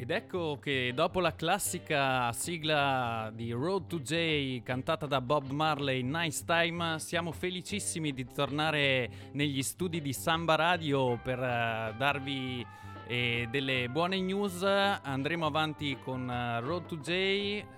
[0.00, 6.02] Ed ecco che dopo la classica sigla di Road to J cantata da Bob Marley,
[6.02, 12.64] Nice Time, siamo felicissimi di tornare negli studi di Samba Radio per uh, darvi
[13.08, 14.62] eh, delle buone news.
[14.62, 17.10] Andremo avanti con uh, Road to J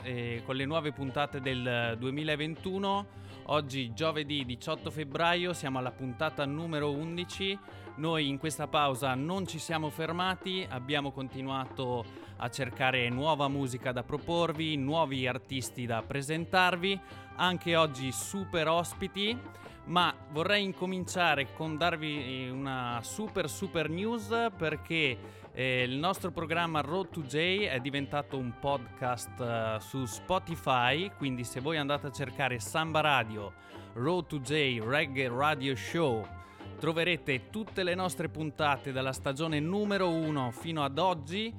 [0.02, 3.06] eh, con le nuove puntate del 2021.
[3.44, 7.58] Oggi giovedì 18 febbraio siamo alla puntata numero 11
[8.00, 12.02] noi in questa pausa non ci siamo fermati, abbiamo continuato
[12.38, 16.98] a cercare nuova musica da proporvi, nuovi artisti da presentarvi,
[17.36, 19.38] anche oggi super ospiti,
[19.84, 25.18] ma vorrei incominciare con darvi una super super news perché
[25.52, 31.44] eh, il nostro programma Road to J è diventato un podcast uh, su Spotify, quindi
[31.44, 33.52] se voi andate a cercare Samba Radio,
[33.92, 36.38] Road to J Reggae Radio Show,
[36.80, 41.54] troverete tutte le nostre puntate dalla stagione numero 1 fino ad oggi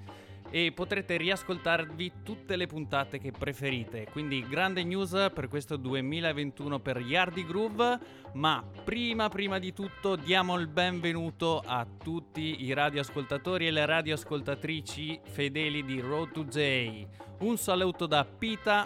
[0.49, 4.07] e potrete riascoltarvi tutte le puntate che preferite.
[4.11, 7.99] Quindi grande news per questo 2021 per Yardi Groove,
[8.33, 15.21] ma prima prima di tutto diamo il benvenuto a tutti i radioascoltatori e le radioascoltatrici
[15.23, 17.05] fedeli di Road to J.
[17.41, 18.85] Un saluto da Pita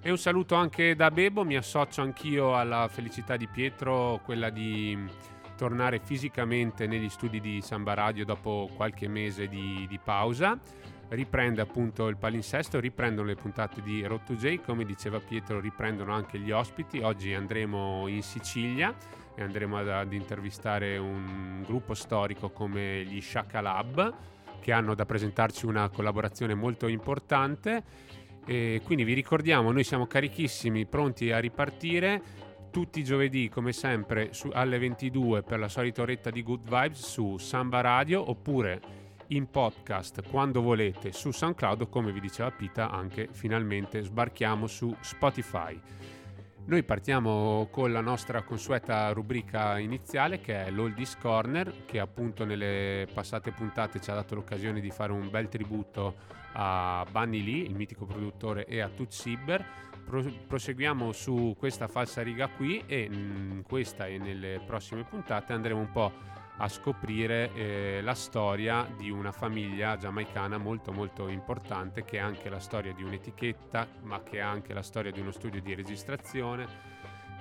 [0.00, 4.96] e un saluto anche da Bebo, mi associo anch'io alla felicità di Pietro, quella di
[5.56, 10.58] tornare fisicamente negli studi di Samba Radio dopo qualche mese di, di pausa.
[11.08, 16.12] Riprende appunto il palinsesto, riprendono le puntate di Road to J, come diceva Pietro, riprendono
[16.12, 16.98] anche gli ospiti.
[16.98, 18.94] Oggi andremo in Sicilia
[19.34, 24.14] e andremo ad, ad intervistare un gruppo storico come gli Shaka Lab,
[24.60, 27.82] che hanno da presentarci una collaborazione molto importante.
[28.44, 32.22] E quindi vi ricordiamo, noi siamo carichissimi, pronti a ripartire
[32.76, 37.10] tutti i giovedì, come sempre, su, alle 22 per la solita oretta di Good Vibes
[37.10, 38.80] su Samba Radio oppure
[39.28, 45.80] in podcast quando volete su SoundCloud, come vi diceva Pita, anche finalmente sbarchiamo su Spotify.
[46.66, 53.08] Noi partiamo con la nostra consueta rubrica iniziale che è l'Oldies Corner, che appunto nelle
[53.10, 56.14] passate puntate ci ha dato l'occasione di fare un bel tributo
[56.52, 59.64] a Bunny Lee, il mitico produttore, e a Toots Sieber
[60.06, 65.90] proseguiamo su questa falsa riga qui e in questa e nelle prossime puntate andremo un
[65.90, 66.12] po'
[66.58, 72.48] a scoprire eh, la storia di una famiglia giamaicana molto molto importante che è anche
[72.48, 76.94] la storia di un'etichetta ma che è anche la storia di uno studio di registrazione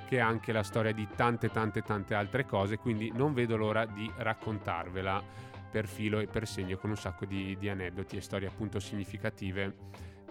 [0.08, 3.86] che è anche la storia di tante tante tante altre cose quindi non vedo l'ora
[3.86, 5.24] di raccontarvela
[5.72, 9.76] per filo e per segno con un sacco di, di aneddoti e storie appunto significative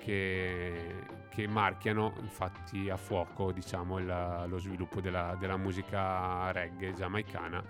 [0.04, 7.65] che, che marchiano infatti a fuoco diciamo, il, lo sviluppo della, della musica reggae giamaicana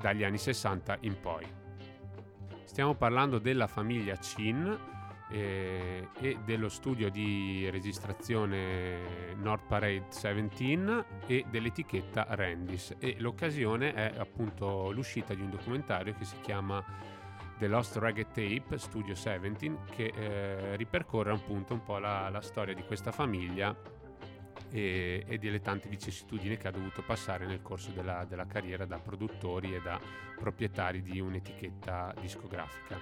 [0.00, 1.46] dagli anni 60 in poi.
[2.64, 4.78] Stiamo parlando della famiglia Chin
[5.30, 14.14] eh, e dello studio di registrazione North Parade 17 e dell'etichetta Randis e l'occasione è
[14.18, 16.84] appunto l'uscita di un documentario che si chiama
[17.60, 22.72] The Lost Reggae Tape Studio 17 che eh, ripercorre appunto un po' la, la storia
[22.72, 23.76] di questa famiglia
[24.70, 28.98] e, e, delle tante vicissitudini che ha dovuto passare nel corso della, della carriera da
[28.98, 30.00] produttori e da
[30.38, 32.98] proprietari di un'etichetta discografica.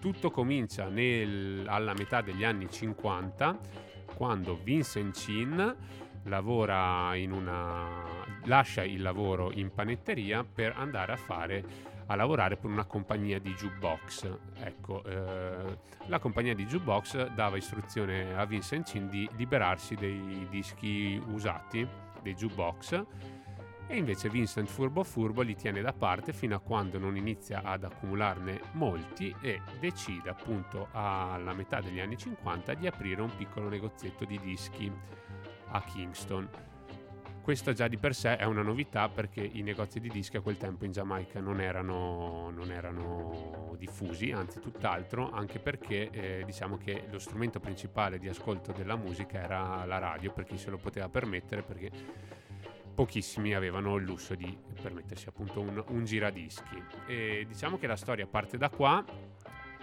[0.00, 3.60] Tutto comincia nel, alla metà degli anni 50
[4.16, 5.76] quando Vincent Chin
[6.24, 8.04] lavora in una,
[8.44, 13.54] lascia il lavoro in panetteria per andare a fare a lavorare per una compagnia di
[13.54, 14.38] jukebox.
[14.58, 21.86] Ecco, eh, la compagnia di jukebox dava istruzione a Vincent di liberarsi dei dischi usati,
[22.20, 23.04] dei jukebox,
[23.86, 27.82] e invece Vincent furbo furbo li tiene da parte fino a quando non inizia ad
[27.82, 34.24] accumularne molti e decide appunto alla metà degli anni 50 di aprire un piccolo negozietto
[34.24, 34.92] di dischi
[35.70, 36.48] a Kingston
[37.50, 40.56] questo già di per sé è una novità perché i negozi di dischi a quel
[40.56, 47.06] tempo in Giamaica non erano, non erano diffusi, anzi tutt'altro, anche perché eh, diciamo che
[47.10, 51.08] lo strumento principale di ascolto della musica era la radio, per chi se lo poteva
[51.08, 51.90] permettere, perché
[52.94, 56.80] pochissimi avevano il lusso di permettersi appunto un, un giradischi.
[57.06, 59.04] E diciamo che la storia parte da qua.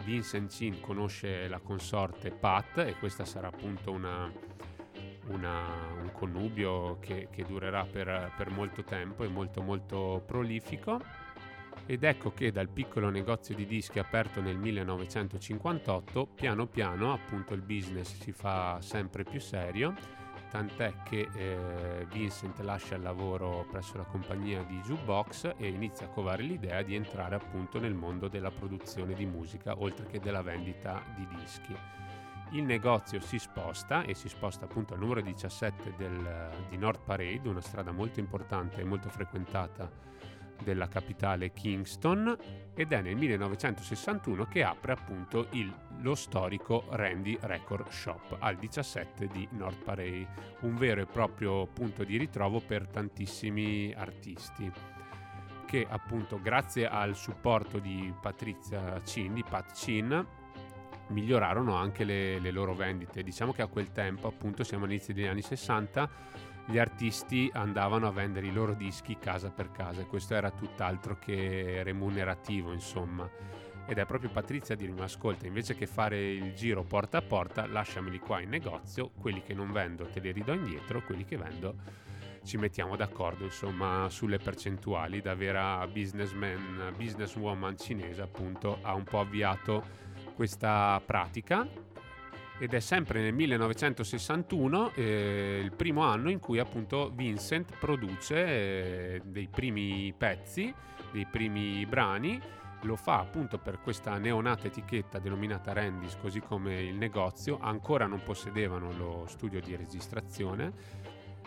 [0.06, 4.31] Vincent Chin conosce la consorte Pat e questa sarà appunto una
[5.28, 11.02] una, un connubio che, che durerà per, per, molto tempo e molto molto prolifico.
[11.86, 17.62] Ed ecco che dal piccolo negozio di dischi aperto nel 1958, piano piano appunto il
[17.62, 19.94] business si fa sempre più serio
[20.50, 26.10] tant'è che eh, Vincent lascia il lavoro presso la compagnia di Jukebox e inizia a
[26.10, 31.04] covare l'idea di entrare appunto nel mondo della produzione di musica oltre che della vendita
[31.16, 31.97] di dischi.
[32.52, 37.50] Il negozio si sposta e si sposta appunto al numero 17 del, di North Parade,
[37.50, 39.92] una strada molto importante e molto frequentata
[40.64, 42.36] della capitale Kingston
[42.74, 49.28] ed è nel 1961 che apre appunto il, lo storico Randy Record Shop al 17
[49.28, 50.28] di North Parade,
[50.62, 54.72] un vero e proprio punto di ritrovo per tantissimi artisti
[55.66, 60.26] che appunto grazie al supporto di Patrizia Chin, di Pat Chin,
[61.09, 63.24] migliorarono anche le, le loro vendite.
[63.24, 66.09] Diciamo che a quel tempo, appunto siamo all'inizio degli anni 60,
[66.69, 71.18] gli artisti andavano a vendere i loro dischi casa per casa e questo era tutt'altro
[71.18, 73.30] che remunerativo insomma
[73.86, 77.65] ed è proprio Patrizia a dirmi ascolta invece che fare il giro porta a porta
[77.68, 81.75] lasciameli qua in negozio quelli che non vendo te li ridò indietro quelli che vendo
[82.44, 89.21] ci mettiamo d'accordo insomma sulle percentuali da vera businessman businesswoman cinese appunto ha un po'
[89.21, 90.06] avviato
[90.38, 91.68] questa pratica
[92.60, 99.22] ed è sempre nel 1961 eh, il primo anno in cui appunto Vincent produce eh,
[99.25, 100.72] dei primi pezzi,
[101.12, 102.39] dei primi brani,
[102.81, 108.22] lo fa appunto per questa neonata etichetta denominata Randys, così come il negozio, ancora non
[108.24, 110.72] possedevano lo studio di registrazione.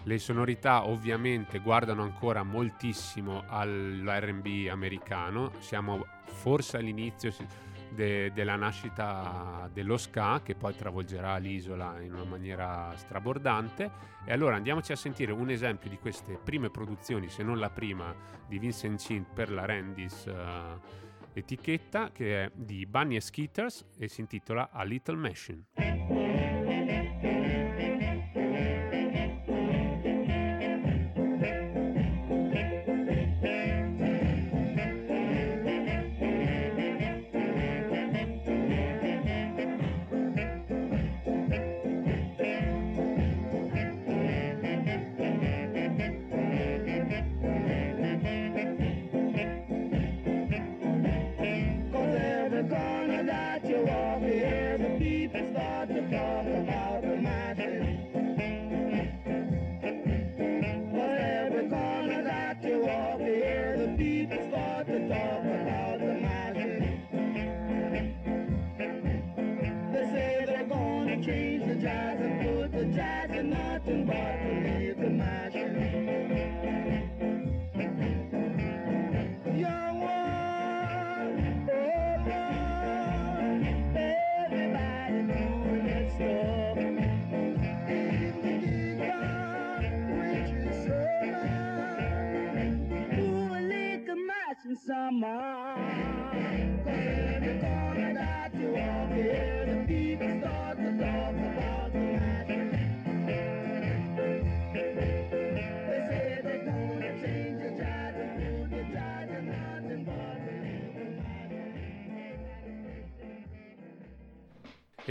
[0.02, 7.30] Le sonorità ovviamente guardano ancora moltissimo all'RB americano, siamo forse all'inizio
[7.92, 13.90] de, della nascita dello ska che poi travolgerà l'isola in una maniera strabordante.
[14.24, 18.14] E allora andiamoci a sentire un esempio di queste prime produzioni se non la prima
[18.46, 20.78] di Vincent Chin per la Randis uh,
[21.32, 26.29] etichetta che è di Bunny Skitters e si intitola A Little Machine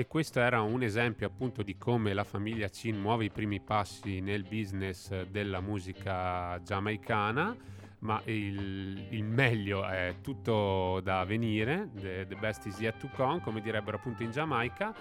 [0.10, 4.42] questo era un esempio appunto di come la famiglia Chin muove i primi passi nel
[4.42, 7.56] business della musica giamaicana,
[8.00, 13.40] ma il, il meglio è tutto da venire, the, the best is yet to come,
[13.42, 14.92] come direbbero appunto in Giamaica.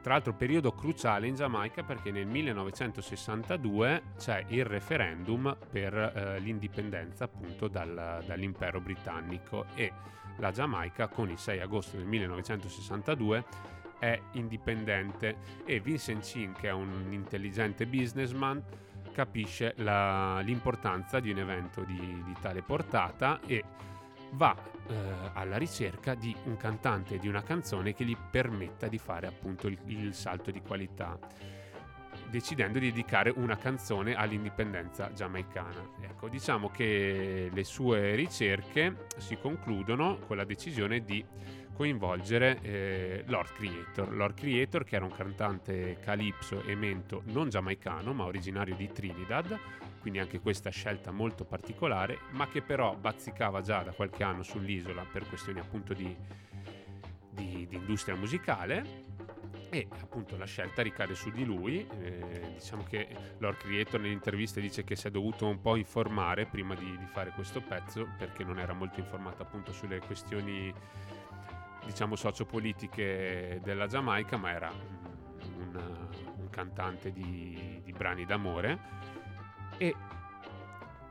[0.00, 7.24] Tra l'altro periodo cruciale in Giamaica perché nel 1962 c'è il referendum per eh, l'indipendenza
[7.24, 9.92] appunto dal, dall'impero britannico e
[10.38, 15.36] la Giamaica con il 6 agosto del 1962 è indipendente.
[15.64, 18.62] E Vincent Chin, che è un intelligente businessman,
[19.12, 23.64] capisce la, l'importanza di un evento di, di tale portata e
[24.32, 24.54] va
[24.86, 24.94] eh,
[25.32, 29.78] alla ricerca di un cantante di una canzone che gli permetta di fare appunto il,
[29.86, 31.18] il salto di qualità
[32.30, 35.90] decidendo di dedicare una canzone all'indipendenza giamaicana.
[36.00, 41.24] Ecco, diciamo che le sue ricerche si concludono con la decisione di
[41.72, 44.12] coinvolgere eh, Lord Creator.
[44.12, 49.56] Lord Creator che era un cantante calipso e mento non giamaicano ma originario di Trinidad,
[50.00, 55.06] quindi anche questa scelta molto particolare, ma che però bazzicava già da qualche anno sull'isola
[55.10, 56.14] per questioni appunto di,
[57.30, 59.07] di, di industria musicale
[59.70, 61.86] e appunto la scelta ricade su di lui.
[62.00, 63.08] Eh, diciamo che
[63.38, 67.30] Lord Creator nell'intervista dice che si è dovuto un po' informare prima di, di, fare
[67.30, 70.72] questo pezzo perché non era molto informato appunto sulle questioni
[71.84, 78.78] diciamo sociopolitiche della Giamaica, ma era un, un cantante di, di brani d'amore,
[79.78, 79.94] e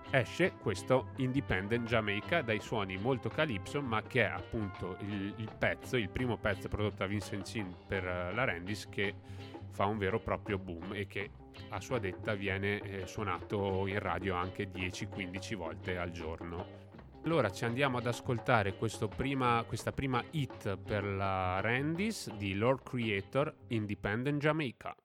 [0.10, 5.98] esce questo Independent Jamaica dai suoni molto calypso ma che è appunto il, il pezzo,
[5.98, 9.16] il primo pezzo prodotto da Vincent Chin per uh, la Randis che
[9.72, 11.30] fa un vero e proprio boom e che
[11.70, 16.86] a sua detta viene eh, suonato in radio anche 10-15 volte al giorno.
[17.24, 18.74] Allora ci andiamo ad ascoltare
[19.08, 24.96] prima, questa prima hit per la Randis di Lord Creator Independent Jamaica.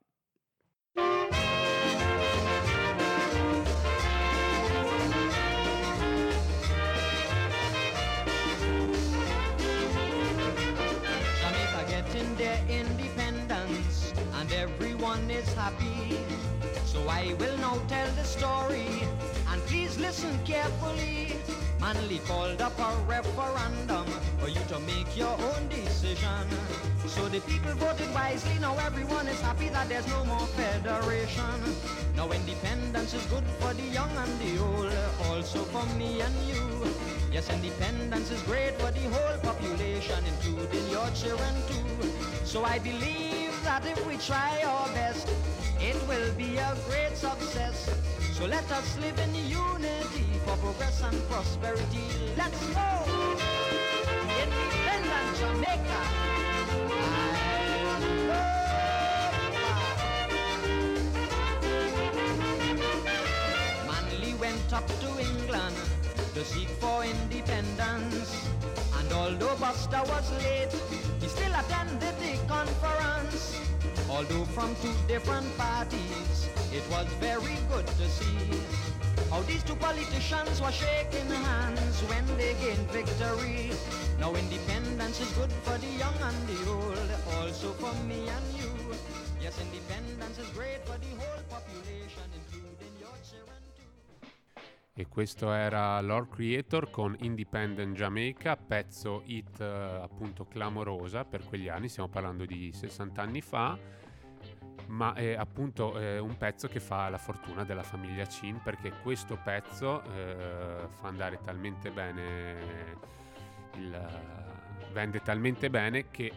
[15.73, 16.19] Happy.
[16.85, 18.87] So I will now tell the story,
[19.49, 21.37] and please listen carefully.
[21.81, 24.07] Manly called up a referendum
[24.39, 26.47] for you to make your own decision.
[27.07, 31.59] So the people voted wisely, now everyone is happy that there's no more federation.
[32.17, 34.93] Now independence is good for the young and the old,
[35.27, 36.87] also for me and you.
[37.33, 42.09] Yes, independence is great for the whole population, including your children too.
[42.45, 45.29] So I believe that if we try our best,
[45.83, 47.91] it will be a great success.
[48.33, 52.07] So let us live in unity for progress and prosperity.
[52.37, 52.89] Let's go!
[54.43, 56.01] Independent Jamaica.
[63.87, 65.77] Manly went up to England
[66.35, 68.49] to seek for independence.
[68.99, 70.73] And although Buster was late,
[71.21, 73.72] he still attended the conference.
[74.13, 78.61] Although from two different parties, it was very good to see
[79.31, 83.73] how these two politicians were shaking hands when they gained victory.
[84.21, 88.69] Now independence is good for the young and the old, also for me and you.
[89.41, 93.57] Yes, independence is great for the whole population, including your children.
[94.95, 101.71] E questo era Lord Creator con Independent Jamaica, pezzo hit eh, appunto clamorosa per quegli
[101.71, 103.79] anni, stiamo parlando di 60 anni fa,
[104.89, 109.39] ma è appunto eh, un pezzo che fa la fortuna della famiglia Chin perché questo
[109.43, 112.99] pezzo eh, fa andare talmente bene,
[113.77, 114.09] il,
[114.93, 116.33] vende talmente bene che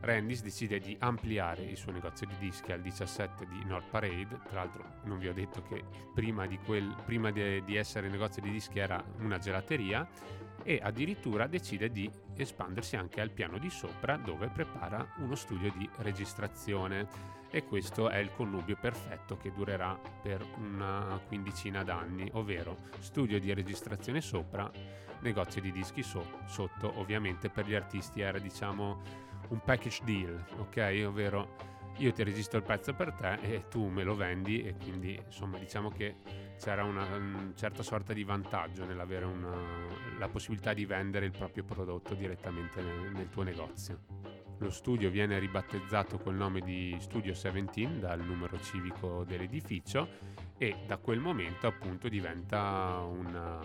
[0.00, 4.40] Randis decide di ampliare il suo negozio di dischi al 17 di North Parade.
[4.48, 5.82] Tra l'altro, non vi ho detto che
[6.14, 10.06] prima di, quel, prima de, di essere negozio di dischi era una gelateria.
[10.62, 15.88] E addirittura decide di espandersi anche al piano di sopra, dove prepara uno studio di
[15.98, 17.35] registrazione.
[17.50, 23.52] E questo è il connubio perfetto che durerà per una quindicina d'anni, ovvero studio di
[23.54, 24.70] registrazione sopra,
[25.20, 26.98] negozio di dischi so- sotto.
[26.98, 29.00] Ovviamente per gli artisti era diciamo
[29.48, 31.04] un package deal, ok?
[31.06, 35.18] Ovvero io ti registro il pezzo per te e tu me lo vendi e quindi
[35.24, 36.16] insomma diciamo che
[36.58, 39.54] c'era una, una certa sorta di vantaggio nell'avere una,
[40.18, 44.45] la possibilità di vendere il proprio prodotto direttamente nel, nel tuo negozio.
[44.58, 50.08] Lo studio viene ribattezzato col nome di Studio 17 dal numero civico dell'edificio
[50.56, 53.60] e da quel momento appunto diventa una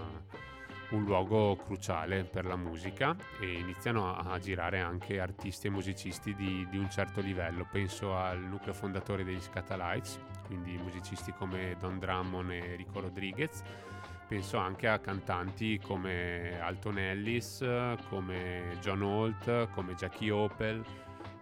[0.92, 6.36] un luogo cruciale per la musica e iniziano a, a girare anche artisti e musicisti
[6.36, 7.68] di, di, un certo livello.
[7.70, 13.64] Penso al nucleo fondatore degli Scatalites, quindi musicisti come Don Drummond e Rico Rodriguez.
[14.32, 17.66] Penso anche a cantanti come Alton Ellis,
[18.08, 20.82] come John Holt, come Jackie Opel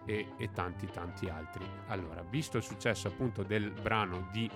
[0.04, 1.64] e, e tanti tanti altri.
[1.86, 4.50] Allora, visto il successo appunto del brano di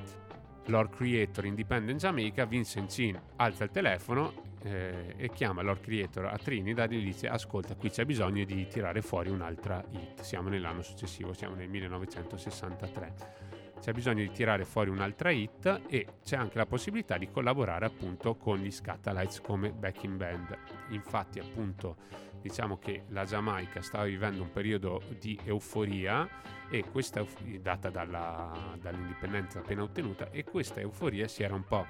[0.65, 4.33] Lord Creator Independent Jamaica, Vincent Chin alza il telefono
[4.65, 8.67] eh, e chiama Lord Creator a Trinidad e gli dice ascolta qui c'è bisogno di
[8.67, 13.44] tirare fuori un'altra hit, siamo nell'anno successivo, siamo nel 1963
[13.81, 18.35] c'è bisogno di tirare fuori un'altra hit e c'è anche la possibilità di collaborare appunto
[18.37, 20.57] con gli Scatalites come backing band.
[20.91, 21.97] Infatti appunto
[22.41, 26.29] diciamo che la Giamaica stava vivendo un periodo di euforia
[26.69, 27.25] e questa
[27.61, 31.87] data dalla, dall'indipendenza appena ottenuta e questa euforia si era un po'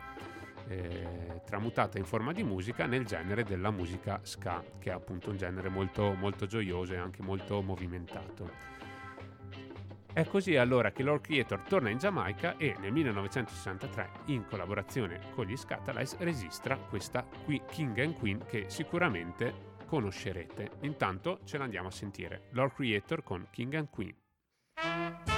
[0.69, 5.37] eh, tramutata in forma di musica nel genere della musica ska, che è appunto un
[5.37, 8.74] genere molto, molto gioioso e anche molto movimentato.
[10.14, 15.44] È così allora che Lord Creator torna in Giamaica e nel 1963, in collaborazione con
[15.44, 17.26] gli Scatalites, registra questa
[17.68, 20.71] King and Queen che sicuramente conoscerete.
[20.83, 22.42] Intanto ce l'andiamo a sentire.
[22.50, 25.34] Lord Creator con King and Queen.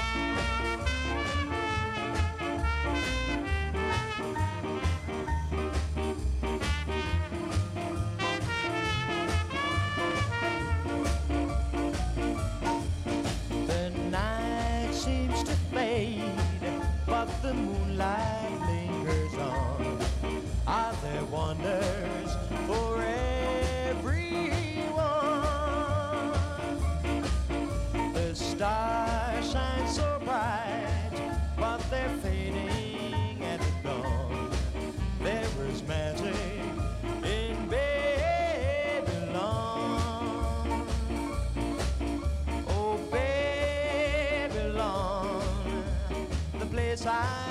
[47.07, 47.46] The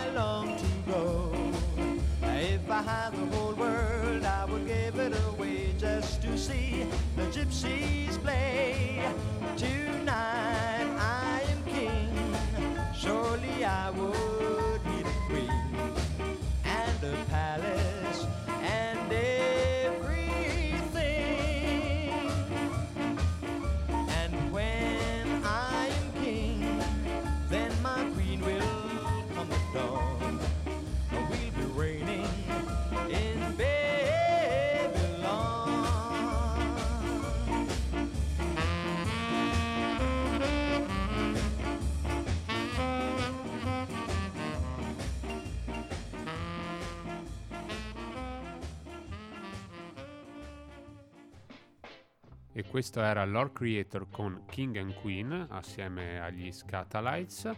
[52.75, 57.49] questo era Lord Creator con King and Queen assieme agli Scatalites.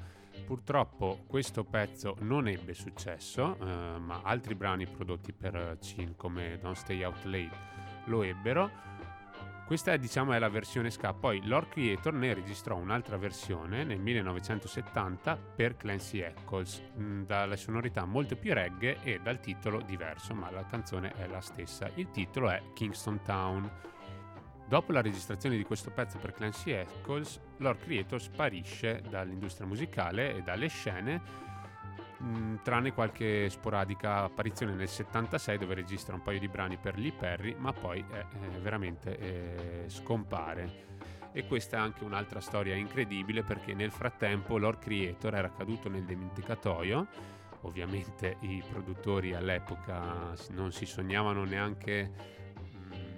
[0.46, 6.76] Purtroppo questo pezzo non ebbe successo, eh, ma altri brani prodotti per Chin come Don't
[6.76, 7.58] Stay Out Late
[8.06, 8.70] lo ebbero.
[9.66, 11.16] Questa è, diciamo, è la versione ska.
[11.16, 18.06] Poi Lord Creator ne registrò un'altra versione nel 1970 per Clancy Eccles, mh, dalle sonorità
[18.06, 21.90] molto più reggae e dal titolo diverso, ma la canzone è la stessa.
[21.96, 23.96] Il titolo è Kingston Town.
[24.68, 30.42] Dopo la registrazione di questo pezzo per Clancy Eccles, Lord Creator sparisce dall'industria musicale e
[30.42, 31.22] dalle scene,
[32.18, 37.14] mh, tranne qualche sporadica apparizione nel 76 dove registra un paio di brani per Lee
[37.14, 40.86] Perry, ma poi eh, eh, veramente eh, scompare.
[41.32, 46.04] E questa è anche un'altra storia incredibile perché nel frattempo Lord Creator era caduto nel
[46.04, 47.08] dimenticatoio.
[47.62, 52.36] Ovviamente i produttori all'epoca non si sognavano neanche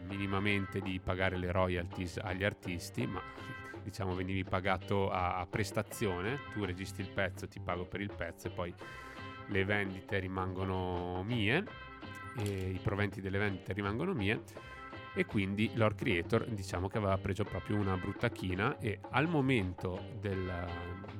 [0.09, 3.21] minimamente di pagare le royalties agli artisti, ma
[3.83, 8.51] diciamo venivi pagato a, prestazione, tu registri il pezzo, ti pago per il pezzo e
[8.51, 8.73] poi
[9.47, 11.63] le vendite rimangono mie,
[12.43, 14.41] i proventi delle vendite rimangono mie
[15.13, 20.11] e quindi Lord Creator diciamo che aveva preso proprio una brutta china e al momento
[20.19, 20.67] della,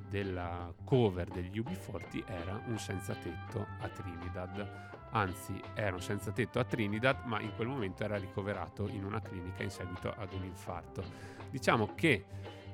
[0.08, 6.60] della cover degli UB40 era un senza tetto a Trinidad anzi era un senza tetto
[6.60, 10.44] a Trinidad ma in quel momento era ricoverato in una clinica in seguito ad un
[10.44, 11.04] infarto.
[11.50, 12.26] Diciamo che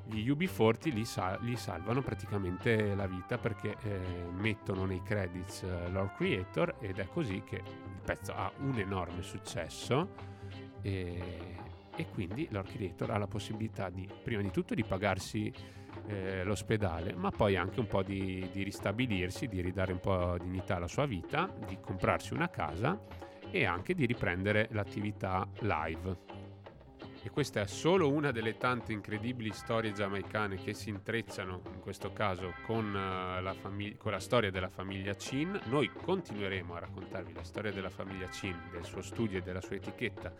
[0.08, 3.98] gli UB40 gli, sal- gli salvano praticamente la vita perché eh,
[4.30, 9.22] mettono nei credits eh, Lord Creator ed è così che il pezzo ha un enorme
[9.22, 10.10] successo
[10.82, 11.56] e,
[11.96, 15.52] e quindi Lord Creator ha la possibilità di prima di tutto di pagarsi
[16.06, 20.76] eh, l'ospedale, ma poi anche un po' di, di, ristabilirsi, di ridare un po' dignità
[20.76, 22.98] alla sua vita, di comprarsi una casa
[23.50, 26.34] e anche di riprendere l'attività live.
[27.22, 32.12] E questa è solo una delle tante incredibili storie giamaicane che si intrecciano, in questo
[32.12, 35.58] caso, con, uh, la, famig- con la storia della famiglia Chin.
[35.64, 39.74] Noi continueremo a raccontarvi la storia della famiglia Chin, del suo studio e della sua
[39.74, 40.32] etichetta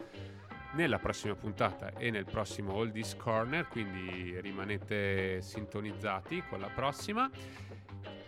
[0.73, 7.31] nella prossima puntata e nel prossimo Oldies Corner, quindi rimanete sintonizzati con la prossima.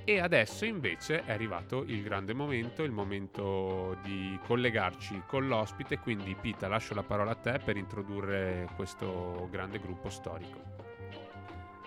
[0.04, 6.34] E adesso invece è arrivato il grande momento, il momento di collegarci con l'ospite, quindi
[6.34, 10.76] Pita lascio la parola a te per introdurre questo grande gruppo storico.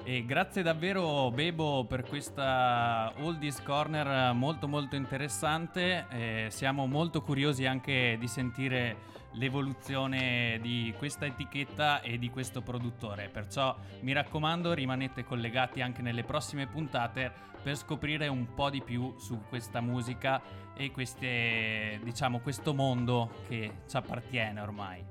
[0.03, 7.65] E grazie davvero Bebo per questa Oldies Corner molto molto interessante, eh, siamo molto curiosi
[7.65, 8.97] anche di sentire
[9.33, 13.29] l'evoluzione di questa etichetta e di questo produttore.
[13.29, 19.15] Perciò mi raccomando, rimanete collegati anche nelle prossime puntate per scoprire un po' di più
[19.19, 20.41] su questa musica
[20.75, 25.03] e queste, diciamo, questo mondo che ci appartiene ormai.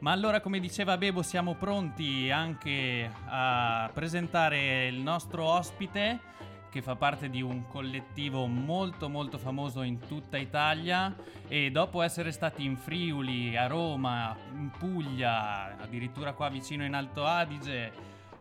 [0.00, 6.20] Ma allora, come diceva Bebo, siamo pronti anche a presentare il nostro ospite
[6.78, 11.12] che fa parte di un collettivo molto molto famoso in tutta Italia
[11.48, 17.26] e dopo essere stati in Friuli, a Roma, in Puglia, addirittura qua vicino in Alto
[17.26, 17.92] Adige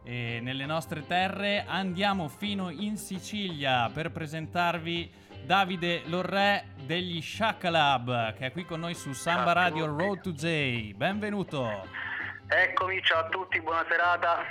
[0.03, 5.11] e nelle nostre terre, andiamo fino in Sicilia per presentarvi
[5.43, 10.93] Davide Lorre degli Shakalab che è qui con noi su Samba Radio Road to J.
[10.93, 11.87] Benvenuto.
[12.47, 14.43] Eccomi, ciao a tutti, buona serata,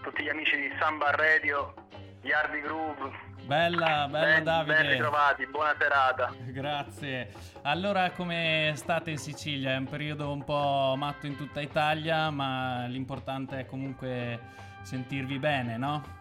[0.00, 1.74] tutti gli amici di Samba Radio,
[2.22, 3.30] Yardi Groove.
[3.44, 4.74] Bella, bella ben, Davide.
[4.74, 6.32] Ben ritrovati, buona serata.
[6.46, 7.32] Grazie.
[7.62, 9.72] Allora, come state in Sicilia?
[9.72, 14.38] È un periodo un po' matto in tutta Italia, ma l'importante è comunque
[14.82, 16.20] sentirvi bene, no?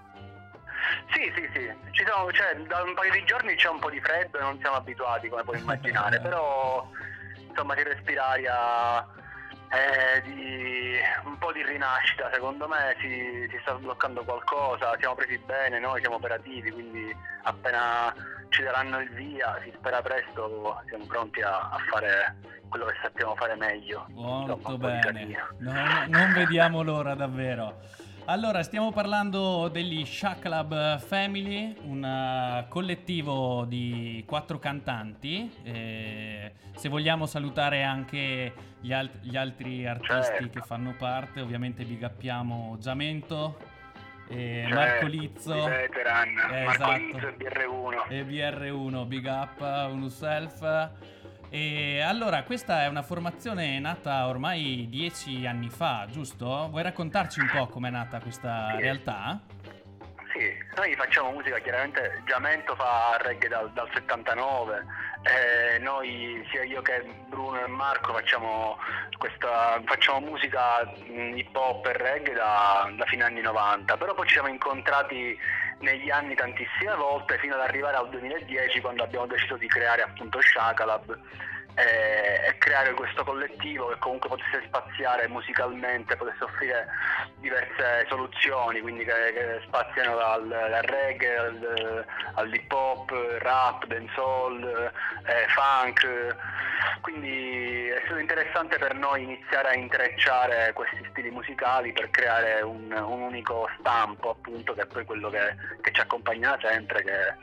[1.11, 3.99] Sì, sì, sì, Ci sono, cioè, da un paio di giorni c'è un po' di
[3.99, 6.89] freddo e non siamo abituati come puoi immaginare, però
[7.47, 9.05] insomma si respira aria
[9.71, 15.37] eh, di un po' di rinascita, secondo me si, si, sta sbloccando qualcosa, siamo presi
[15.45, 18.13] bene, noi siamo operativi, quindi appena
[18.49, 22.35] ci daranno il via, si spera presto, siamo pronti a, a fare
[22.67, 24.05] quello che sappiamo fare meglio.
[24.09, 25.25] Molto Insomma, bene,
[25.59, 27.79] no, no, non vediamo l'ora davvero.
[28.31, 35.51] Allora, stiamo parlando degli Shaklab Family, un uh, collettivo di quattro cantanti.
[35.63, 40.47] Eh, se vogliamo salutare anche gli, alt- gli altri artisti certo.
[40.47, 43.57] che fanno parte, ovviamente big uppiamo Giamento,
[44.29, 46.95] eh, certo, Marco Lizzo, veteran, eh, Marco esatto.
[46.95, 48.07] Lizzo e BR1.
[48.07, 49.59] E BR1, big up,
[49.91, 50.89] unuself.
[51.53, 56.69] E allora, questa è una formazione nata ormai dieci anni fa, giusto?
[56.69, 58.81] Vuoi raccontarci un po' com'è nata questa sì.
[58.83, 59.37] realtà?
[60.31, 64.85] Sì, noi facciamo musica, chiaramente Giamento fa reggae dal, dal 79,
[65.23, 68.77] eh, noi sia io che Bruno e Marco facciamo,
[69.17, 74.35] questa, facciamo musica hip hop e reggae da, da fine anni 90, però poi ci
[74.35, 75.37] siamo incontrati
[75.81, 80.39] negli anni tantissime volte fino ad arrivare al 2010 quando abbiamo deciso di creare appunto
[80.41, 81.17] Shakalab
[81.75, 86.87] e, creare questo collettivo che comunque potesse spaziare musicalmente, potesse offrire
[87.37, 92.05] diverse soluzioni, quindi che, che spaziano dal, dal reggae al,
[92.35, 94.91] all'hip hop, rap, dancehall,
[95.25, 96.35] eh, funk.
[97.01, 102.91] Quindi è stato interessante per noi iniziare a intrecciare questi stili musicali per creare un,
[102.91, 107.35] un unico stampo, appunto, che è poi quello che, che ci accompagna sempre, che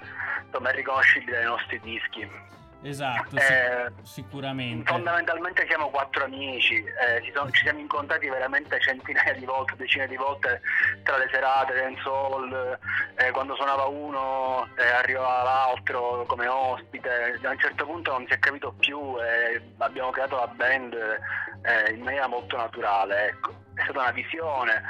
[0.47, 2.47] insomma, è riconoscibile dai nostri dischi.
[2.83, 4.91] Esatto, eh, sicuramente.
[4.91, 10.07] Fondamentalmente siamo quattro amici, eh, ci, sono, ci, siamo incontrati veramente centinaia di volte, decine
[10.07, 10.61] di volte
[11.03, 12.79] tra le serate, dancehall,
[13.17, 18.35] eh, quando suonava uno eh, arrivava l'altro come ospite, a un certo punto non si
[18.35, 20.95] è capito più e abbiamo creato la band
[21.63, 23.67] eh, in maniera molto naturale, ecco.
[23.79, 24.83] È stata una visione,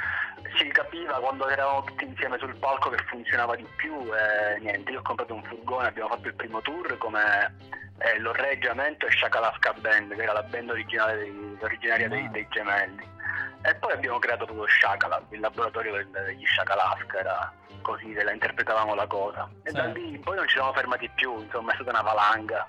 [0.57, 4.99] si capiva quando eravamo tutti insieme sul palco che funzionava di più e niente, io
[4.99, 7.55] ho comprato un furgone, abbiamo fatto il primo tour come
[7.99, 13.07] eh, l'orreggiamento e Shakalafka Band, che era la band originale dei, originaria dei, dei, gemelli.
[13.61, 19.05] E poi abbiamo creato proprio Shakalab, il laboratorio degli Shakalafka, era così, la interpretavamo la
[19.05, 19.47] cosa.
[19.61, 19.75] E sì.
[19.75, 22.67] da lì poi non ci siamo fermati più, insomma è stata una valanga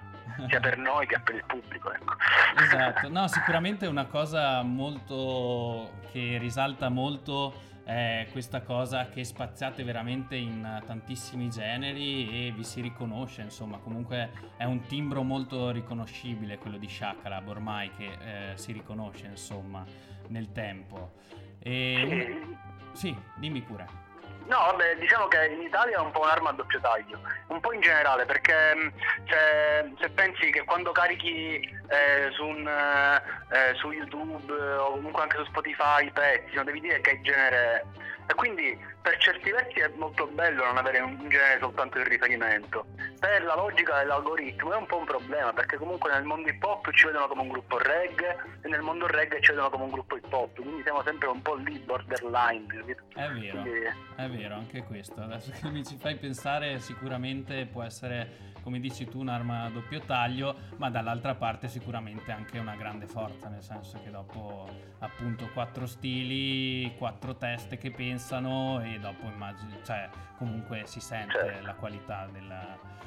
[0.49, 1.93] sia per noi che per il pubblico.
[1.93, 2.15] Ecco.
[2.63, 10.37] Esatto, no, sicuramente una cosa molto che risalta molto è questa cosa che spaziate veramente
[10.37, 16.77] in tantissimi generi e vi si riconosce, insomma, comunque è un timbro molto riconoscibile quello
[16.77, 19.85] di Shakalab ormai che eh, si riconosce, insomma,
[20.29, 21.15] nel tempo.
[21.59, 22.57] E...
[22.93, 24.10] Sì, dimmi pure.
[24.51, 27.73] No, vabbè, diciamo che in Italia è un po' un'arma a doppio taglio, un po'
[27.73, 28.93] in generale, perché
[29.27, 35.37] cioè, se pensi che quando carichi eh, su, un, eh, su, YouTube o comunque anche
[35.37, 37.87] su Spotify i pezzi, non devi dire che genere
[38.27, 42.87] e quindi per certi versi è molto bello non avere un genere soltanto di riferimento.
[43.21, 46.91] Per la logica dell'algoritmo è un po' un problema perché comunque nel mondo hip hop
[46.91, 50.17] ci vedono come un gruppo reggae e nel mondo reggae ci vedono come un gruppo
[50.17, 52.67] hip hop, quindi siamo sempre un po' lì borderline.
[53.15, 53.71] È vero, quindi...
[54.17, 55.21] è vero anche questo.
[55.21, 60.01] Adesso che mi ci fai pensare sicuramente può essere come dici tu, un'arma a doppio
[60.01, 65.87] taglio, ma dall'altra parte sicuramente anche una grande forza, nel senso che dopo appunto quattro
[65.87, 71.67] stili, quattro teste che pensano e dopo immagini, cioè comunque si sente certo.
[71.67, 72.99] la qualità della...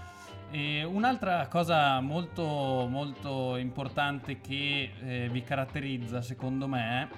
[0.56, 7.10] E un'altra cosa molto molto importante che eh, vi caratterizza secondo me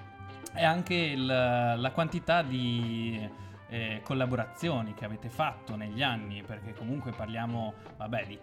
[0.54, 3.30] è anche il, la quantità di
[3.68, 8.40] eh, collaborazioni che avete fatto negli anni, perché comunque parliamo, vabbè, di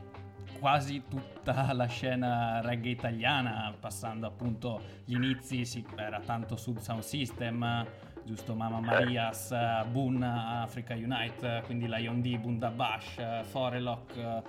[0.59, 7.03] quasi tutta la scena reggae italiana, passando appunto gli inizi, sì, era tanto Sub Sound
[7.03, 7.87] System,
[8.25, 9.55] giusto Mama Marias,
[9.91, 14.43] Boon, Africa Unite, quindi Lion D, Bundabash, Forelock,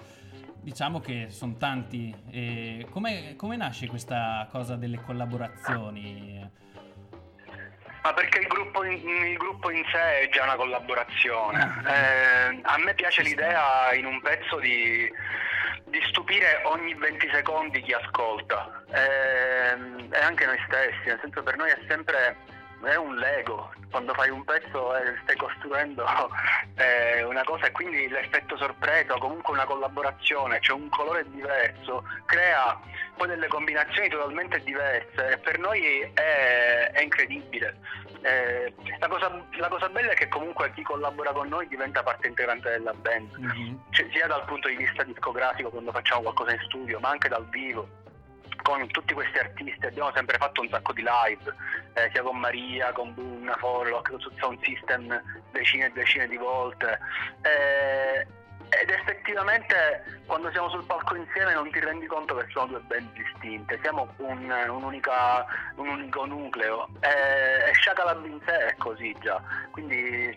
[0.64, 2.14] diciamo che sono tanti.
[2.32, 6.50] E come, come nasce questa cosa delle collaborazioni?
[8.02, 11.60] Ma perché il gruppo, in, il gruppo in sé è già una collaborazione.
[11.60, 11.94] Ah.
[11.94, 15.10] Eh, a me piace l'idea in un pezzo di,
[15.86, 21.56] di stupire ogni 20 secondi chi ascolta eh, e anche noi stessi, nel senso per
[21.56, 22.36] noi è sempre
[22.88, 26.06] è un Lego, quando fai un pezzo e stai costruendo
[26.76, 32.04] eh, una cosa e quindi l'effetto sorpresa o comunque una collaborazione, cioè un colore diverso,
[32.26, 32.80] crea
[33.16, 37.78] poi delle combinazioni totalmente diverse e per noi è, è incredibile.
[38.22, 42.28] Eh, la, cosa, la, cosa, bella è che comunque chi collabora con noi diventa parte
[42.28, 43.76] integrante della band, mm-hmm.
[43.92, 47.46] cioè, sia dal punto di vista discografico quando facciamo qualcosa in studio, ma anche dal
[47.50, 48.02] vivo
[48.64, 51.54] con tutti questi artisti abbiamo sempre fatto un sacco di live,
[51.94, 55.22] eh, sia con Maria, con Bruna, Forlock, su Sound System
[55.52, 56.98] decine e decine di volte.
[57.42, 58.26] Eh,
[58.82, 63.12] ed effettivamente quando siamo sul palco insieme non ti rendi conto che sono due band
[63.14, 64.84] distinte, siamo un, un,
[65.76, 69.40] un unico nucleo e, e Shaka Lab in sé è così già,
[69.72, 70.36] quindi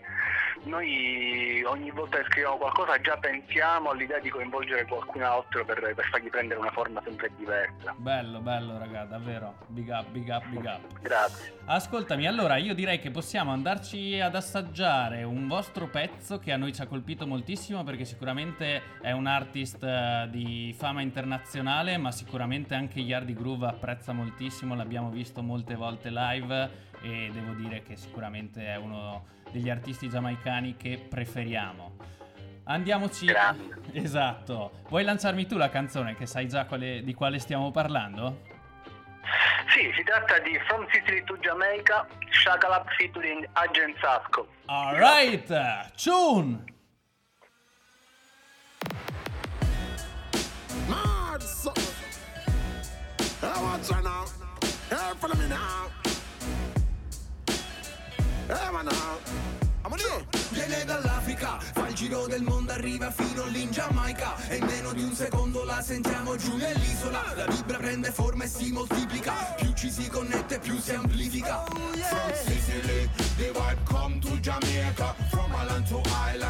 [0.63, 6.05] noi ogni volta che scriviamo qualcosa già pensiamo all'idea di coinvolgere qualcun altro per, per
[6.09, 7.93] fargli prendere una forma sempre diversa.
[7.97, 10.99] Bello, bello raga, davvero, big up, big up, big up.
[11.01, 11.55] Grazie.
[11.65, 16.73] Ascoltami, allora io direi che possiamo andarci ad assaggiare un vostro pezzo che a noi
[16.73, 22.75] ci ha colpito moltissimo perché sicuramente è un artist eh, di fama internazionale, ma sicuramente
[22.75, 28.65] anche Yardi Groove apprezza moltissimo, l'abbiamo visto molte volte live e devo dire che sicuramente
[28.65, 31.95] è uno degli artisti giamaicani che preferiamo.
[32.65, 33.25] Andiamoci.
[33.25, 33.75] Grande.
[33.97, 34.83] Esatto.
[34.89, 38.43] Vuoi lanciarmi tu la canzone che sai già quale, di quale stiamo parlando?
[39.73, 44.47] Sì, si tratta di From Sicily to Jamaica, Shakalab featuring Agent Sasco.
[44.65, 45.47] Alright,
[45.95, 46.63] tune!
[50.87, 51.73] Mad son.
[53.41, 54.25] I want you now.
[54.89, 55.96] Hey, follow me now.
[58.49, 59.17] Hey, man now.
[60.51, 64.35] Viene dall'Africa, fa il giro del mondo, arriva fino lì in Giamaica.
[64.47, 67.33] E in meno di un secondo la sentiamo giù nell'isola.
[67.35, 69.33] La vibra prende forma e si moltiplica.
[69.57, 71.63] Più ci si connette, più si amplifica.
[71.63, 72.07] Oh, yeah.
[72.07, 75.13] From Sicily, the vibe come to Jamaica.
[75.29, 76.46] From island to island,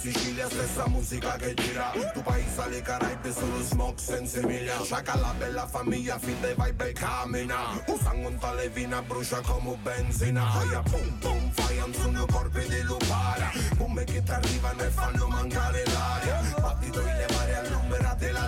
[0.00, 1.92] Sicilia, stessa musica che gira.
[2.14, 6.88] Tu paese alle Caraibe, solo smoke senza emilia Sciacca la bella famiglia, fin dei vibe
[6.88, 10.46] e cammina Usano un tale vina, brucia come benzina.
[10.46, 13.50] Fai pum pum, fai un suono corpi di lupara.
[13.76, 16.40] Bombe che ti arrivano e fanno mancare l'aria.
[16.58, 17.26] Battito in le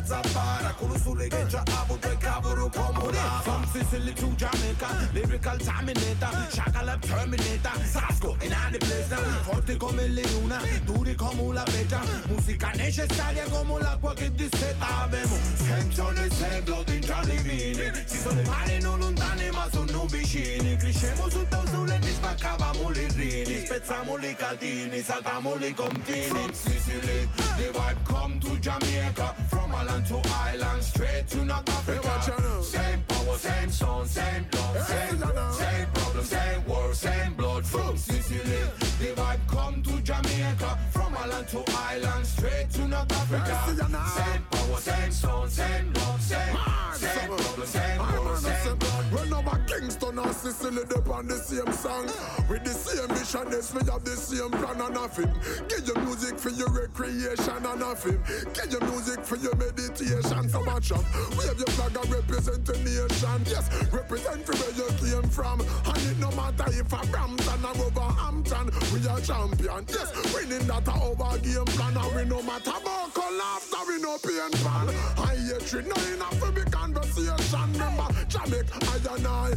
[0.03, 4.13] all'ombra della zappara Con lo sole che già ha avuto e cavolo comune From Sicily
[4.13, 10.61] to Jamaica, lyrical terminator Sciacca la Terminator, Sasco in anni place Forte come le luna,
[10.85, 17.01] duri come la veta Musica necessaria come l'acqua che disseta Avevo senzione e semblo di
[17.25, 22.11] divini Si sono le mani non lontane ma sono vicini Crescemo sotto il sole e
[22.11, 23.65] spaccavamo le rini.
[23.65, 30.07] Spezzamo le catini, saltamo le confini From Sicily, the vibe come to Jamaica From island
[30.07, 36.25] to island, straight to North Africa Same power, same song, same love, same, same problem,
[36.25, 38.65] same war, same blood From Sicily.
[39.01, 40.79] The vibe come to Jamaica.
[40.91, 43.75] From island to island, straight to North Africa.
[44.15, 46.72] Same power, same sound, same love, same, same
[50.43, 52.03] Sicily, they on the same song.
[52.51, 55.31] With the same mission, yes, we have the same plan and nothing.
[55.71, 58.19] Get your music for your recreation and nothing.
[58.51, 60.51] Get your music for your meditation.
[60.51, 61.07] So much up.
[61.39, 63.39] We have your flag and represent the nation.
[63.47, 65.63] Yes, represent where you came from.
[65.63, 69.87] And it no matter if I'm Brampton or over Hampton, we are champion.
[69.95, 74.19] Yes, winning that a over game plan, and we no matter about laughter, we no
[74.19, 74.91] pain pan.
[75.23, 77.73] I hatred, no enough for me conversation.
[77.79, 79.55] Remember, Jamaica, I and I,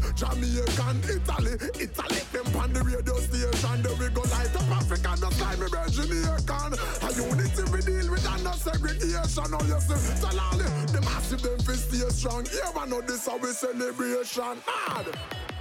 [0.76, 3.82] Jamaican, Italy, Italy, them pan the radio station.
[3.82, 6.72] Then we go light up Africa, just like me Jamaican.
[7.00, 9.56] A unity we deal with and no segregation.
[9.56, 9.88] Oh yes,
[10.20, 12.46] Salali, the massive them fist stay strong.
[12.52, 14.60] Yeah, I know this how we celebration.
[14.68, 15.08] Mad.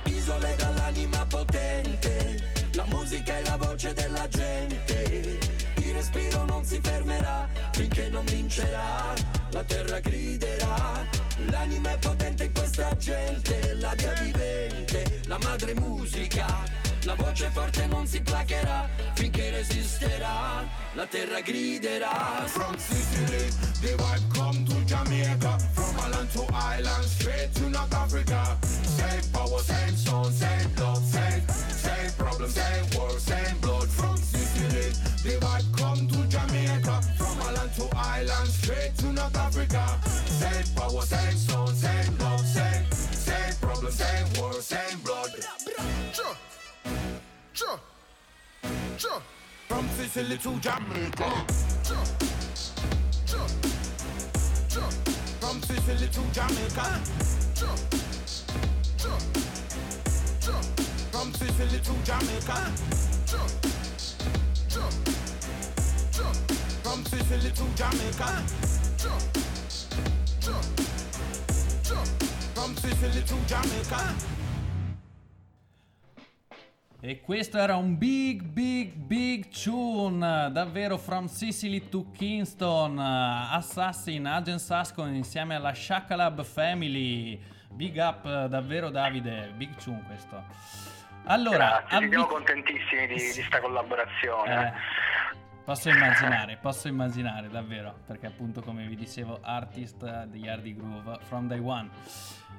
[0.07, 2.43] Isole dall'anima potente
[2.75, 5.39] La musica è la voce della gente.
[5.77, 9.15] Il respiro non si fermerà finché non vincerà.
[9.51, 11.14] La terra griderà.
[11.51, 13.75] L'anima è potente in questa gente.
[13.75, 16.47] La via vivente, la madre musica.
[17.05, 20.67] La voce forte non si placherà finché resisterà.
[20.95, 22.45] La terra griderà.
[22.47, 23.49] From Sicily,
[23.81, 25.59] the vibe come to Jamaica.
[25.73, 28.57] From island to island, straight to North Africa.
[28.61, 34.93] Same power, same sound, same love, same problem, same war, same blood from Sicily.
[35.23, 36.24] The vibe come to
[37.77, 40.01] to island, straight to North Africa.
[40.05, 45.31] Same power, same sound, same love, same, same problem, same war, same blood.
[49.69, 51.45] From Sicily to Jamaica.
[55.41, 57.01] From Sicily to Jamaica.
[61.11, 62.73] From Sicily to Jamaica.
[63.27, 63.74] From
[67.35, 68.45] Sicily to Jamaica.
[72.55, 74.15] From Sicily to Jamaica.
[77.01, 84.61] E questo era un big, big, big tune, davvero From Sicily to Kingston, Assassin, Agent
[84.61, 87.41] Sascon insieme alla Shakalab Family.
[87.71, 90.41] Big up davvero Davide, big tune questo.
[91.25, 94.69] Allora, Grazie, avvi- siamo contentissimi di, di sta collaborazione.
[94.69, 101.19] Eh, posso immaginare, posso immaginare davvero, perché appunto come vi dicevo, artist di Hardy Groove
[101.23, 101.91] from day one.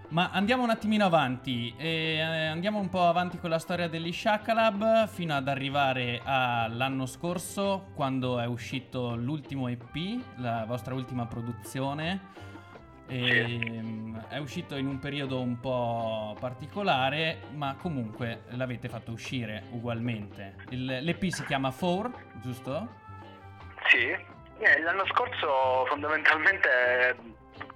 [0.10, 5.08] Ma andiamo un attimino avanti, eh, andiamo un po' avanti con la storia degli Shakalab
[5.08, 12.34] fino ad arrivare all'anno scorso quando è uscito l'ultimo EP, la vostra ultima produzione.
[13.08, 19.64] E, mm, È uscito in un periodo un po' particolare, ma comunque l'avete fatto uscire
[19.72, 20.56] ugualmente.
[20.70, 22.88] Il- L'EP si chiama Four, giusto?
[23.88, 27.16] Sì, Eh, l'anno scorso fondamentalmente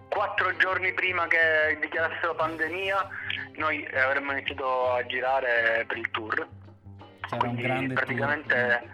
[0.09, 3.07] quattro giorni prima che dichiarasse la pandemia
[3.57, 6.35] noi avremmo iniziato a girare per il tour.
[7.27, 8.89] C'era un quindi grande praticamente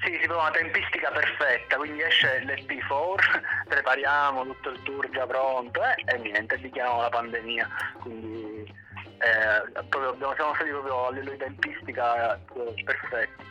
[0.00, 5.80] sì, si trova una tempistica perfetta, quindi esce l'SP4, prepariamo tutto il tour già pronto
[5.84, 7.68] eh, e niente, dichiariamo la pandemia.
[8.00, 8.72] Quindi
[9.18, 13.44] eh, proprio, abbiamo- siamo stati proprio a livello di tempistica eh, perfetti.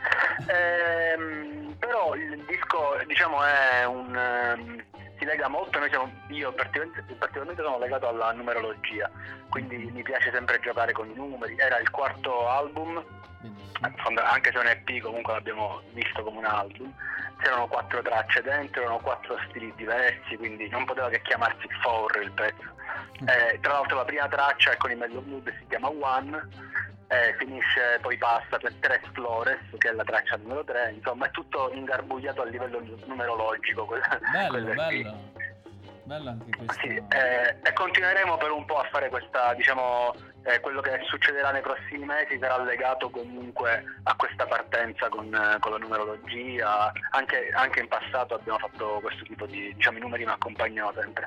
[0.48, 4.84] Ehm, però il disco diciamo è un ehm,
[5.18, 9.10] si lega molto, siamo, io particolarmente, sono legato alla numerologia,
[9.48, 13.02] quindi mi piace sempre giocare con i numeri, era il quarto album,
[13.40, 14.20] Benissimo.
[14.22, 16.92] anche se è un EP comunque l'abbiamo visto come un album,
[17.40, 22.32] c'erano quattro tracce dentro, erano quattro stili diversi, quindi non poteva che chiamarsi Four il
[22.32, 22.76] pezzo.
[23.26, 26.48] Eh, tra l'altro la prima traccia è con i Mellow Mood si chiama One,
[27.08, 31.30] eh, finisce, poi passa per Tres Flores, che è la traccia numero 3, insomma è
[31.30, 33.86] tutto ingarbugliato a livello numerologico.
[33.86, 35.36] quel- Bello, bello.
[36.04, 36.72] Bello anche questo.
[36.80, 40.14] Sì, eh, e continueremo per un po' a fare questa, diciamo,
[40.44, 45.58] eh, quello che succederà nei prossimi mesi sarà legato comunque a questa partenza con, eh,
[45.60, 46.92] con la numerologia.
[47.10, 51.26] Anche, anche in passato abbiamo fatto questo tipo di, diciamo, numeri mi accompagnano sempre.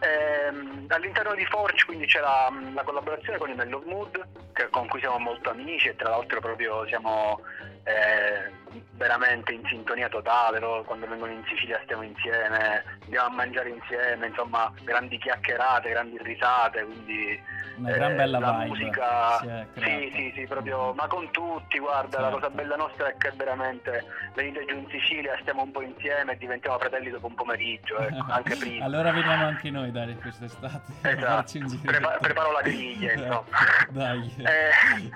[0.00, 4.88] Ehm, all'interno di Forge quindi c'è la, la collaborazione con i Mellow Mood, che- con
[4.88, 7.40] cui siamo molto amici e tra l'altro proprio siamo
[7.86, 8.50] eh,
[8.96, 14.26] veramente in sintonia totale, loro quando vengono in Sicilia stiamo insieme, andiamo a mangiare insieme,
[14.26, 17.40] insomma grandi chiacchierate, grandi risate, quindi
[17.76, 21.30] Una gran eh, bella la vibe musica si è sì, sì, sì, proprio, ma con
[21.30, 22.40] tutti, guarda, la Certo.
[22.40, 26.36] cosa bella nostra è che veramente venite giù in Sicilia, stiamo un po' insieme e
[26.38, 28.84] diventiamo fratelli dopo un pomeriggio, ecco, anche prima.
[28.84, 30.80] allora veniamo anche noi, dai, quest'estate.
[31.02, 31.58] Esatto.
[31.84, 33.44] Prepa- preparo la griglia, insomma.
[33.90, 34.34] Dai.
[34.38, 35.10] Eh,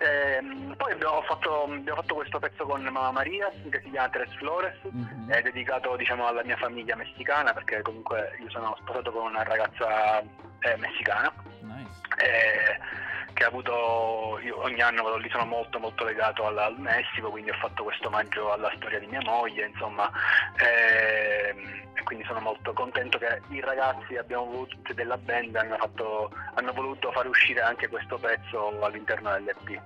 [0.00, 4.32] ehm, poi abbiamo fatto, abbiamo fatto questo pezzo con Mamma Maria che si chiama Tres
[4.36, 5.30] Flores, Mhm.
[5.30, 10.20] è dedicato diciamo, alla mia famiglia messicana perché comunque io sono sposato con una ragazza
[10.20, 11.90] eh, messicana Nice.
[12.18, 12.78] eh,
[13.40, 17.30] che ha avuto, io ogni anno vado lì, sono molto molto legato alla- al Messico,
[17.30, 20.10] quindi ho fatto questo omaggio alla storia di mia moglie, insomma,
[20.58, 26.30] ehm, e quindi sono molto contento che i ragazzi abbiamo voluto, della band hanno, fatto,
[26.52, 29.80] hanno voluto far uscire anche questo pezzo all'interno dell'EP.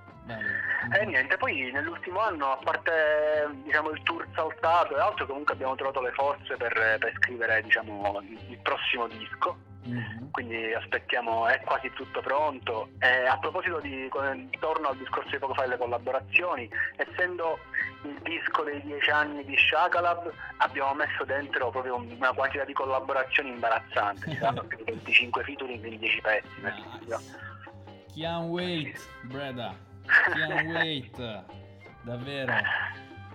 [0.93, 5.77] E niente, poi nell'ultimo anno, a parte diciamo, il tour saltato e altro, comunque abbiamo
[5.77, 9.57] trovato le forze per, per scrivere diciamo, il prossimo disco
[9.87, 10.31] Mhm.
[10.31, 12.89] quindi aspettiamo, è quasi tutto pronto.
[12.99, 14.09] E a proposito di,
[14.59, 17.59] torno al discorso di poco fa delle collaborazioni, essendo
[18.05, 23.51] il disco dei dieci anni di Shakalab, abbiamo messo dentro proprio una quantità di collaborazioni
[23.51, 26.49] imbarazzanti, ci saranno più di 25 featuring in 10 pezzi.
[26.61, 27.43] Nice.
[28.15, 29.75] Can't wait, Breda.
[30.07, 31.45] Can't wait.
[32.03, 32.53] Davvero.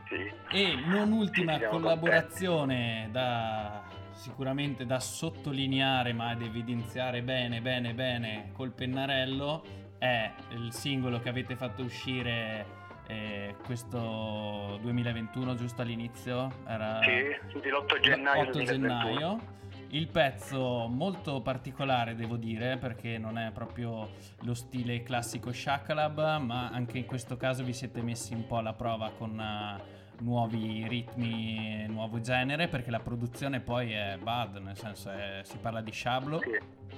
[0.08, 0.32] Sì.
[0.52, 3.84] E non ultima Sì, collaborazione da
[4.20, 9.64] sicuramente da sottolineare, ma ad evidenziare bene, bene, bene col pennarello
[9.98, 12.66] è il singolo che avete fatto uscire
[13.08, 16.52] eh, questo 2021, giusto all'inizio?
[16.68, 18.88] Era Sì, sì, sì, l'8 gennaio 8 2021.
[18.88, 19.58] gennaio.
[19.92, 24.12] Il pezzo molto particolare, devo dire, perché non è proprio
[24.42, 28.74] lo stile classico Shakalab, ma anche in questo caso vi siete messi un po' alla
[28.74, 35.10] prova con eh, nuovi ritmi, nuovo genere, perché la produzione poi è bad, nel senso
[35.12, 36.40] è- si parla di Shablo.
[36.40, 36.98] Sì.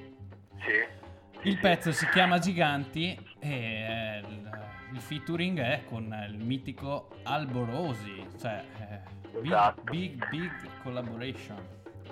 [0.64, 1.50] Sì.
[1.50, 3.50] Il pezzo si chiama Giganti e
[3.88, 4.50] è il,
[4.94, 9.00] il featuring è con il mitico Alborosi, cioè eh,
[9.32, 9.82] big, Esatto.
[9.90, 10.52] big, big
[10.84, 11.58] collaboration.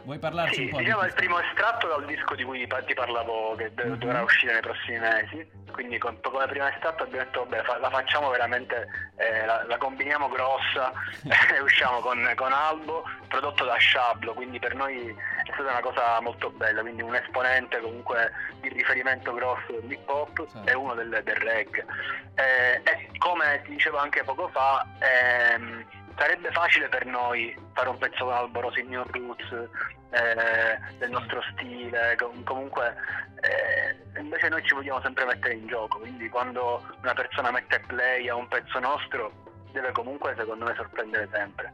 [0.10, 2.94] Vuoi parlarci sì, un po' diciamo di il primo estratto dal disco di cui ti
[2.96, 3.94] parlavo che mm-hmm.
[3.94, 7.92] dovrà uscire nei prossimi mesi quindi con, come primo estratto abbiamo detto vabbè fa, la
[7.92, 8.88] facciamo veramente
[9.18, 10.92] eh, la, la, combiniamo grossa
[11.54, 16.20] e usciamo con, con, Albo prodotto da Shablo quindi per noi è stata una cosa
[16.22, 18.32] molto bella quindi un esponente comunque
[18.62, 20.58] di riferimento grosso dell'hip hop sì.
[20.66, 21.86] e uno del, del reggae
[22.34, 25.86] eh, e come ti dicevo anche poco fa ehm,
[26.20, 29.70] sarebbe facile per noi fare un pezzo con Alboro Signor Roots
[30.12, 32.94] eh, del nostro stile, comunque
[33.42, 38.28] eh, invece noi ci vogliamo sempre mettere in gioco, quindi quando una persona mette play
[38.28, 39.32] a un pezzo nostro
[39.72, 41.74] deve comunque secondo me sorprendere sempre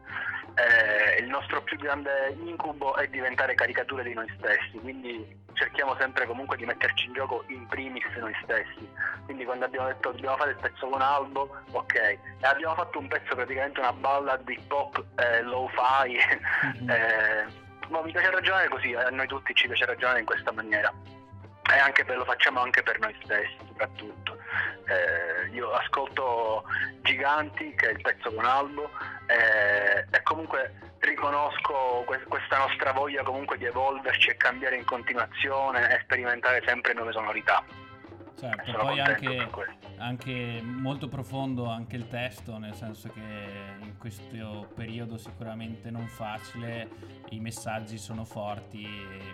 [0.56, 6.26] eh, il nostro più grande incubo è diventare caricature di noi stessi, quindi cerchiamo sempre
[6.26, 8.90] comunque di metterci in gioco in primis noi stessi.
[9.26, 13.08] Quindi quando abbiamo detto dobbiamo fare il pezzo con Albo, ok, e abbiamo fatto un
[13.08, 16.18] pezzo praticamente una ballad di pop eh, low-fi,
[16.66, 16.90] mm-hmm.
[16.90, 17.46] eh,
[17.90, 20.92] ma mi piace ragionare così, a noi tutti ci piace ragionare in questa maniera
[21.74, 24.38] anche lo facciamo anche per noi stessi soprattutto.
[24.86, 26.64] Eh, io ascolto
[27.02, 28.90] Giganti, che è il pezzo con Albo,
[29.28, 35.96] eh, e comunque riconosco que- questa nostra voglia comunque di evolverci e cambiare in continuazione
[35.96, 37.64] e sperimentare sempre nuove sonorità.
[38.38, 39.50] Certo, poi anche,
[39.98, 43.22] anche, molto profondo anche il testo, nel senso che
[43.80, 46.90] in questo periodo sicuramente non facile
[47.30, 48.86] i messaggi sono forti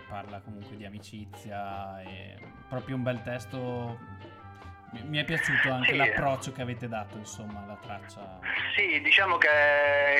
[0.08, 2.36] parla comunque di amicizia, è
[2.68, 3.98] proprio un bel testo
[4.92, 5.96] mi è piaciuto anche sì.
[5.96, 8.38] l'approccio che avete dato, insomma, alla traccia.
[8.76, 9.48] Sì, diciamo che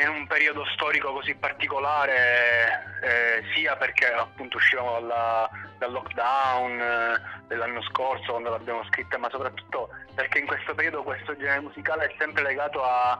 [0.02, 5.50] in un periodo storico così particolare, eh, sia perché appunto uscivamo dalla,
[5.82, 11.36] dal lockdown eh, dell'anno scorso quando l'abbiamo scritta, ma soprattutto perché in questo periodo questo
[11.36, 13.18] genere musicale è sempre legato a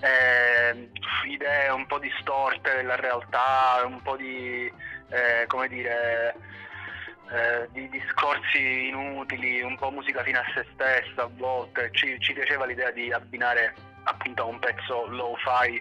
[0.00, 0.90] eh,
[1.28, 4.66] idee un po' distorte della realtà, un po' di,
[5.10, 6.34] eh, come dire
[7.30, 12.32] eh, di discorsi inutili, un po' musica fine a se stessa a volte, ci, ci
[12.32, 13.74] piaceva l'idea di abbinare
[14.04, 15.80] appunto a un pezzo low-fi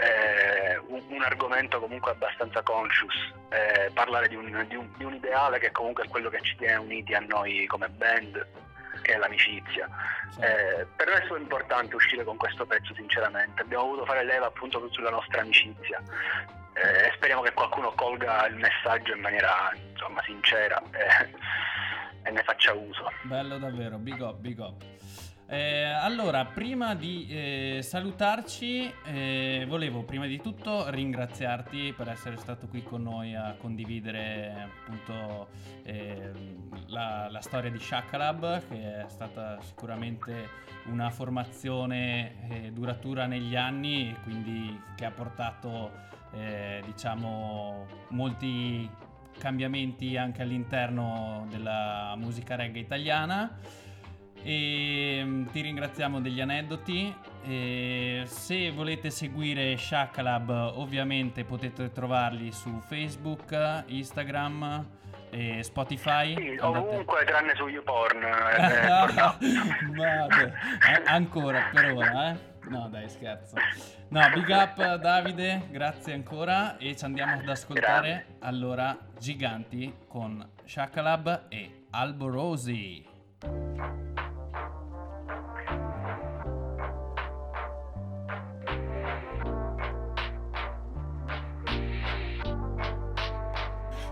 [0.00, 3.14] eh, un, un, argomento comunque abbastanza conscious,
[3.50, 6.56] eh, parlare di un, di, un, di un, ideale che comunque è quello che ci
[6.56, 8.46] tiene uniti a noi come band,
[9.02, 9.88] che è l'amicizia.
[10.30, 10.40] Sì.
[10.40, 14.46] Eh, per noi è stato importante uscire con questo pezzo sinceramente, abbiamo voluto fare leva
[14.46, 16.02] appunto sulla nostra amicizia
[16.74, 21.30] eh, speriamo che qualcuno colga il messaggio in maniera insomma, sincera eh,
[22.22, 23.10] e ne faccia uso.
[23.22, 24.82] Bello davvero, big up, big up.
[25.52, 32.68] Eh, allora, prima di eh, salutarci, eh, volevo prima di tutto ringraziarti per essere stato
[32.68, 35.48] qui con noi a condividere appunto
[35.82, 40.50] ehm, la, la, storia di Shakalab, che è stata sicuramente
[40.84, 45.90] una formazione eh, duratura negli anni e quindi che ha portato
[46.30, 48.88] eh, diciamo molti
[49.36, 53.58] cambiamenti anche all'interno della musica reggae italiana
[54.42, 57.14] e mm, ti ringraziamo degli aneddoti
[57.44, 64.86] e se volete seguire Shakalab ovviamente potete trovarli su Facebook, Instagram
[65.30, 68.86] e Spotify sì, ovunque tranne su YouPorn eh,
[69.96, 70.52] Vado.
[71.06, 73.56] ancora per ora eh No, dai, scherzo.
[74.08, 78.36] No, big up Davide, grazie ancora e ci andiamo ad ascoltare grazie.
[78.40, 83.06] allora Giganti con Shakalab e Alborosi.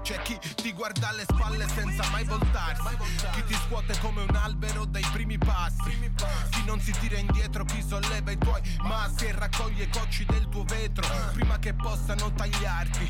[0.09, 2.97] C'è chi ti guarda alle spalle senza mai voltarsi.
[3.35, 6.11] Chi ti scuote come un albero dai primi passi.
[6.49, 10.49] Chi non si tira indietro, chi solleva i tuoi massi e raccoglie i cocci del
[10.49, 13.07] tuo vetro prima che possano tagliarti.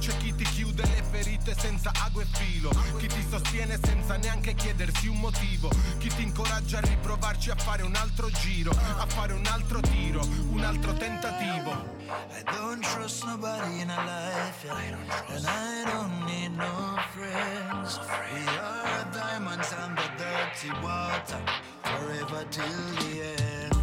[0.00, 2.70] C'è chi ti chiude le ferite senza ago e filo.
[2.98, 5.68] Chi ti sostiene senza neanche chiedersi un motivo.
[5.98, 10.26] Chi ti incoraggia a riprovarci a fare un altro giro, a fare un altro tiro,
[10.48, 11.99] un altro tentativo.
[12.10, 15.36] I don't trust nobody in a life, yeah.
[15.36, 17.98] and I don't need no friends.
[18.34, 21.40] We are diamonds and the dirty water,
[21.84, 23.74] forever till the end.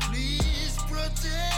[0.00, 1.55] Please protect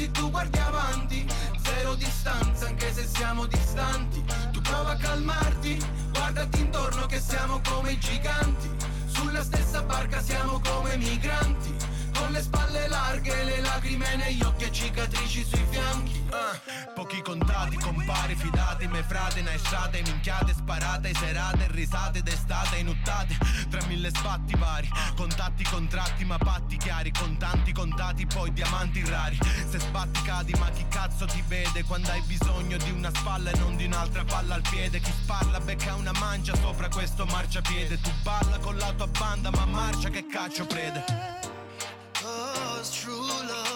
[0.00, 1.26] così tu guardi avanti.
[1.62, 4.24] Zero distanza anche se siamo distanti.
[4.50, 5.78] Tu prova a calmarti,
[6.12, 8.70] guardati intorno che siamo come i giganti.
[9.06, 11.79] Sulla stessa barca siamo come migranti
[12.30, 16.22] Con le spalle larghe, le lacrime negli occhi e ci cicatrici sui fianchi.
[16.30, 23.36] Uh, Pochi contati, compari, fidati Me frate, naesciate, minchiate Sparate, serate, risate d'estate Inuttate,
[23.68, 29.36] tra mille sbatti vari Contatti, contratti, ma patti chiari Contanti, contati, poi diamanti rari.
[29.68, 31.82] Se sbatti cadi, ma chi cazzo ti vede?
[31.82, 35.00] Quando hai bisogno di una spalla e non di un'altra palla al piede.
[35.00, 38.00] Chi sparla becca una mancia sopra questo marciapiede.
[38.00, 41.40] Tu balla con la tua banda, ma marcia che caccio prede
[42.82, 43.69] True love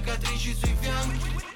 [0.00, 1.48] cicatrici sui fianchi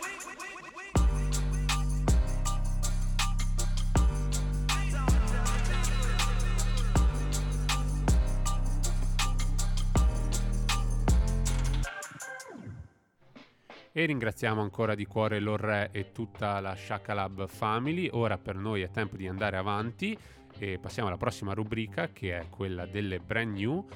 [13.97, 18.09] E ringraziamo ancora di cuore l'Orre e tutta la Shakalab Family.
[18.13, 20.19] Ora per noi è tempo di andare avanti
[20.59, 23.87] e passiamo alla prossima rubrica che è quella delle brand new.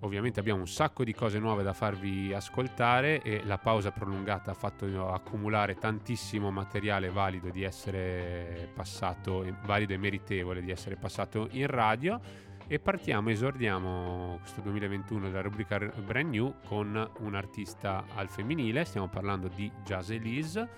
[0.00, 4.54] Ovviamente abbiamo un sacco di cose nuove da farvi ascoltare e la pausa prolungata ha
[4.54, 11.66] fatto accumulare tantissimo materiale valido di essere passato, valido e meritevole di essere passato in
[11.66, 12.20] radio.
[12.68, 19.08] E partiamo, esordiamo questo 2021 della rubrica Brand New con un artista al femminile, stiamo
[19.08, 20.68] parlando di Jazz Elise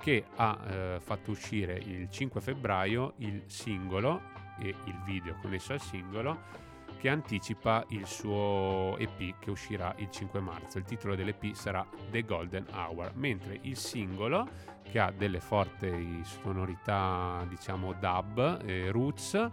[0.00, 4.20] che ha eh, fatto uscire il 5 febbraio il singolo
[4.58, 6.65] e il video connesso al singolo
[6.96, 10.78] che anticipa il suo EP che uscirà il 5 marzo.
[10.78, 14.48] Il titolo dell'EP sarà The Golden Hour, mentre il singolo
[14.82, 19.50] che ha delle forti sonorità diciamo dub e roots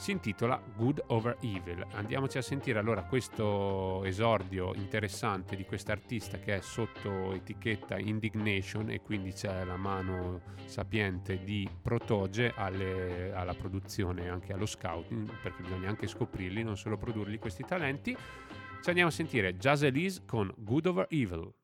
[0.00, 1.86] si intitola Good Over Evil.
[1.92, 9.02] Andiamoci a sentire allora questo esordio interessante di quest'artista che è sotto etichetta Indignation e
[9.02, 15.90] quindi c'è la mano sapiente di Protoge alle, alla produzione anche allo scouting perché bisogna
[15.90, 18.16] anche scoprirli, non solo produrli questi talenti.
[18.80, 21.59] Ci andiamo a sentire Jazz Elise con Good Over Evil.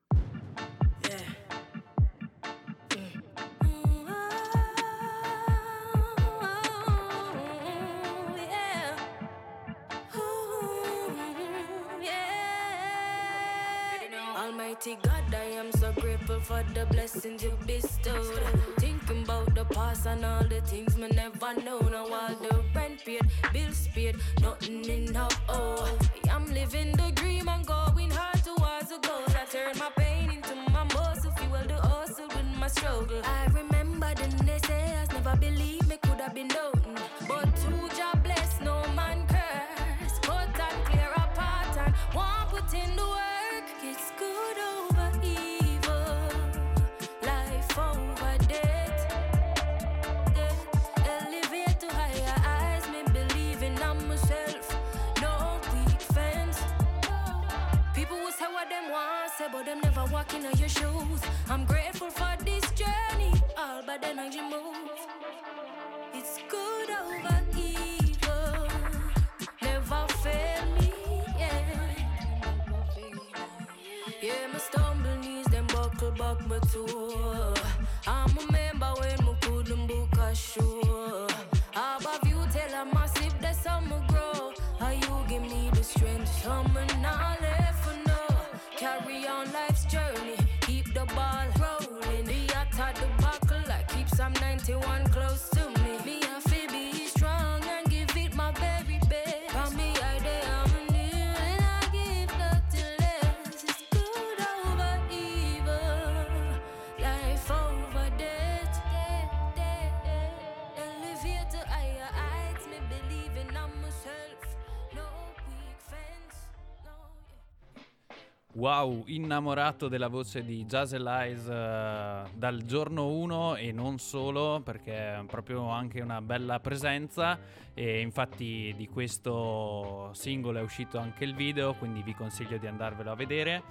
[118.57, 124.93] Wow, innamorato della voce di Jazz Elise eh, dal giorno 1 e non solo perché
[124.93, 127.37] è proprio anche una bella presenza
[127.75, 133.11] e infatti di questo singolo è uscito anche il video, quindi vi consiglio di andarvelo
[133.11, 133.61] a vedere.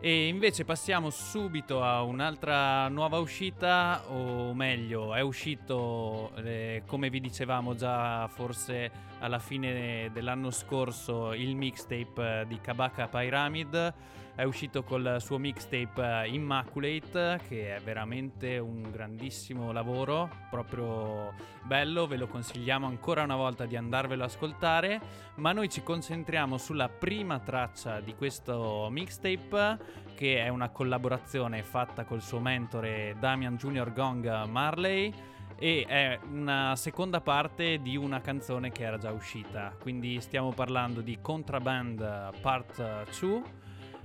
[0.00, 7.20] E invece passiamo subito a un'altra nuova uscita, o meglio, è uscito, eh, come vi
[7.20, 8.90] dicevamo già forse
[9.20, 13.94] alla fine dell'anno scorso, il mixtape eh, di Kabaka Pyramid
[14.34, 21.32] è uscito col suo mixtape eh, Immaculate che è veramente un grandissimo lavoro, proprio
[21.62, 25.00] bello, ve lo consigliamo ancora una volta di andarvelo ad ascoltare,
[25.36, 32.04] ma noi ci concentriamo sulla prima traccia di questo mixtape che è una collaborazione fatta
[32.04, 35.12] col suo mentore Damian Junior Gong Marley
[35.56, 39.74] e è una seconda parte di una canzone che era già uscita.
[39.80, 43.62] Quindi stiamo parlando di Contraband Part 2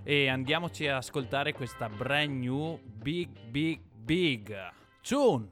[0.09, 4.51] e andiamoci a ascoltare questa brand new Big Big Big
[5.03, 5.47] Tune.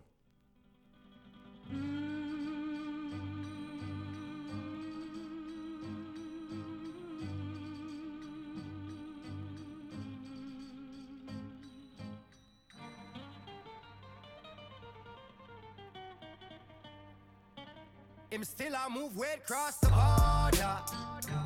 [18.42, 20.82] Still a move weight across the border.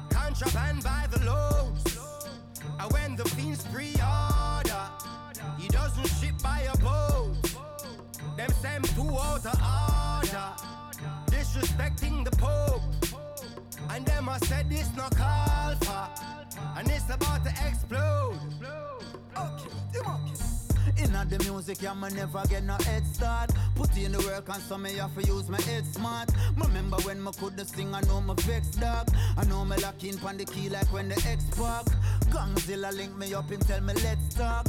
[0.09, 1.90] Contraband by the loads.
[2.79, 4.85] And when the fiends pre-order,
[5.57, 7.35] he doesn't ship by a boat.
[8.37, 10.49] Them send two out of order,
[11.27, 12.81] disrespecting the Pope.
[13.89, 16.07] And them I said this no call for,
[16.77, 18.39] and it's about to explode.
[19.37, 19.69] Okay,
[19.99, 21.03] okay.
[21.03, 23.51] Inna the music, yeah, me never get no head start.
[23.75, 26.29] Put in the work and so me have to use my head smart.
[26.57, 29.09] Remember when me couldn't sing, I know me vex dog.
[29.37, 31.85] I know me lock in pon the key like when the X pack.
[32.31, 34.67] Gangzilla link me up and tell me let's talk.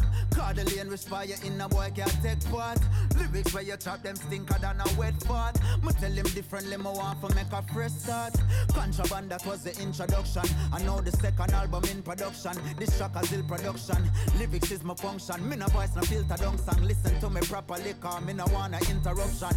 [0.55, 2.79] The lane respire in a boy can't take part.
[3.17, 5.59] Lyrics where you chop them stinker than a wet fart.
[5.83, 8.35] Me tell him differently, me want to make a fresh start.
[8.75, 10.43] Contraband that was the introduction.
[10.73, 12.53] I know the second album in production.
[12.79, 13.13] This track
[13.49, 14.11] production.
[14.39, 15.49] Lyrics is my function.
[15.49, 16.83] Me no voice no filter down song.
[16.83, 19.57] Listen to me properly, cause me no want a interruption.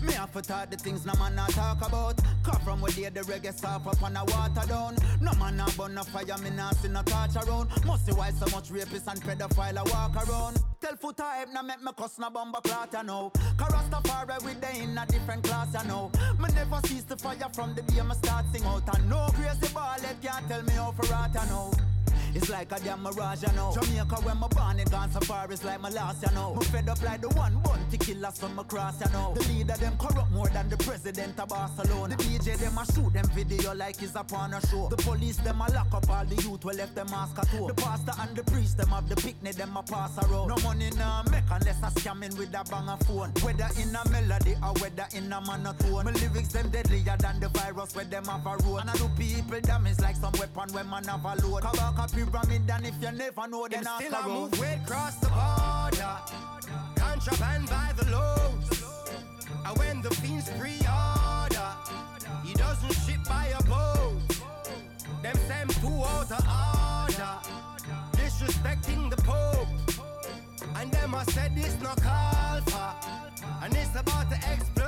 [0.00, 2.18] Me have to talk the things no man not talk about.
[2.42, 4.96] Come from where they the reggae soft up on a water down.
[5.20, 7.68] No man not burn no fire, me not see no torch around.
[7.84, 10.58] Must see why so much rapists and pedophile a walk around.
[10.80, 13.30] Tell foot type now make me cuss no bomber clot you know.
[13.58, 16.10] Cause Rastafari we day in a different class you know.
[16.38, 18.96] Me never cease the fire from the day me start sing out.
[18.96, 21.89] And no crazy ball can't tell me how for rat you know.
[22.34, 23.72] It's like a damn mirage, you know.
[23.74, 26.54] Jamaica when my born it gone so far, it's like my last, you know.
[26.54, 29.34] Me fed up like the one bounty killer from across, cross, you know.
[29.34, 32.16] The leader them corrupt more than the president of Barcelona.
[32.16, 34.88] The DJ them a shoot them video like it's a porno show.
[34.88, 37.68] The police them a lock up all the youth we left them mask at home.
[37.68, 40.48] The pastor and the priest them have the picnic them a pass around.
[40.48, 43.30] No money nah make unless I scamming with a banger phone.
[43.42, 46.04] Whether in a melody or whether in a monotone.
[46.04, 48.80] My lyrics them deadlier than the virus where them have a road.
[48.80, 51.62] And I do people damage like some weapon when man have a load.
[51.62, 54.28] Kabaka pyramid and if you never know then ask still around.
[54.28, 56.16] move weight cross the border.
[56.96, 58.84] Contraband by the loads.
[59.66, 61.70] And when the fiends pre-order,
[62.44, 64.20] he doesn't ship by a boat.
[65.22, 66.44] Them send two out of
[67.10, 67.34] order,
[68.12, 69.68] disrespecting the Pope.
[70.76, 74.79] And them I said this no call for, and it's about to explode.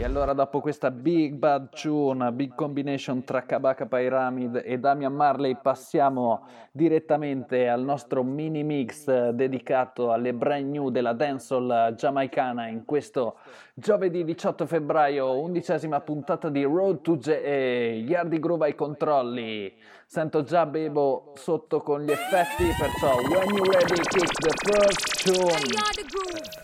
[0.00, 5.58] E allora dopo questa Big Bad Tune, Big Combination tra Kabaka Pyramid e Damian Marley
[5.60, 13.40] passiamo direttamente al nostro mini mix dedicato alle brand new della dancehall giamaicana in questo
[13.74, 19.70] giovedì 18 febbraio, undicesima puntata di Road to JA, Yardi Groove ai controlli.
[20.06, 26.59] Sento già Bebo sotto con gli effetti, perciò when you ready kick the first tune.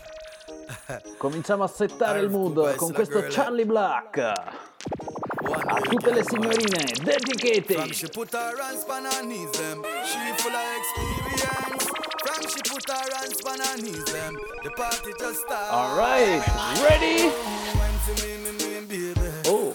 [1.17, 4.17] Cominciamo a settare il mood con questo Charlie Black.
[4.19, 7.93] A tutte le signorine, From dedicated.
[7.93, 9.83] she put her hands on her knees, them.
[10.05, 11.85] She full of experience.
[12.23, 14.37] From she put her hands on her knees, them.
[14.63, 15.73] The party just started.
[15.73, 16.47] Alright,
[16.89, 17.31] ready?
[19.45, 19.73] Oh.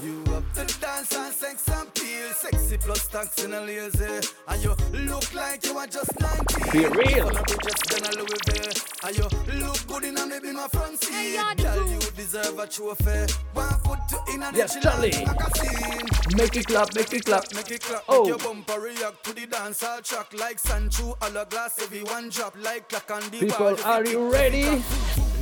[2.73, 3.09] You up to the dance and sex and peel.
[3.09, 4.29] Plus tax in a lazy.
[4.49, 6.73] And you look like you are just 19.
[6.73, 7.29] Be real.
[7.29, 8.73] Full of bridges, then a Louisville.
[9.05, 11.39] And you look good in a maybe my front seat.
[11.57, 13.33] Girl, you deserve a trophy.
[13.55, 15.11] One foot to in a Yes, Charlie.
[15.13, 16.37] Like a scene.
[16.37, 17.55] Make it clap, make it clap.
[17.55, 18.21] Make it clap, Oh.
[18.21, 22.31] make your bumper react to the dance all track like Sancho, all a glass, everyone
[22.31, 23.85] drop like clock on the People, bar.
[23.85, 24.83] are you ready?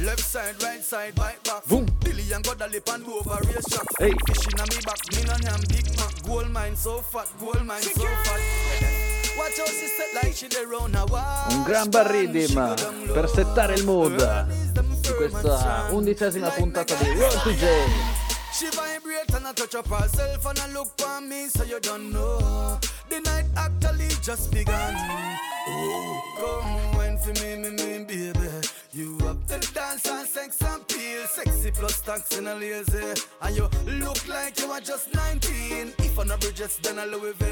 [0.01, 1.65] Left side, right side, back back.
[1.67, 1.87] Boom.
[2.03, 3.87] Billy and got a lip and over race track.
[3.99, 4.13] Hey.
[4.27, 6.23] Fishing on me back, me no yam big mac.
[6.27, 8.41] Gold mine so fat, gold mine so fat.
[9.37, 11.51] Watch out, she set like she the round a wall.
[11.51, 12.75] Un gran bar rhythm
[13.13, 14.47] per settare il mood
[15.01, 17.65] di questa undicesima puntata di Road to J.
[18.61, 22.13] She vibrate and I touch up herself and I look for me so you don't
[22.13, 22.79] know.
[23.09, 24.95] The night actually just begun.
[25.67, 28.49] Oh, come wine for me, me, me, baby.
[28.93, 31.27] You up to the dance and sex and peel.
[31.27, 33.23] Sexy plus tax in a lazy.
[33.41, 35.95] And you look like you are just 19.
[36.01, 37.47] If I'm not Bridges, then I Louis V.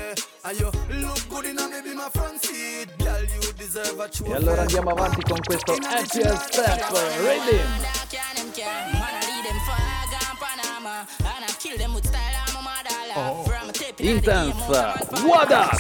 [0.45, 2.89] And you look good in a maybe my front seat.
[2.99, 4.33] Girl, you deserve a trophy.
[4.33, 6.93] E allora andiamo avanti con questo FPL Step
[7.23, 7.89] Rhythm.
[13.99, 14.55] Intense,
[15.25, 15.75] what up?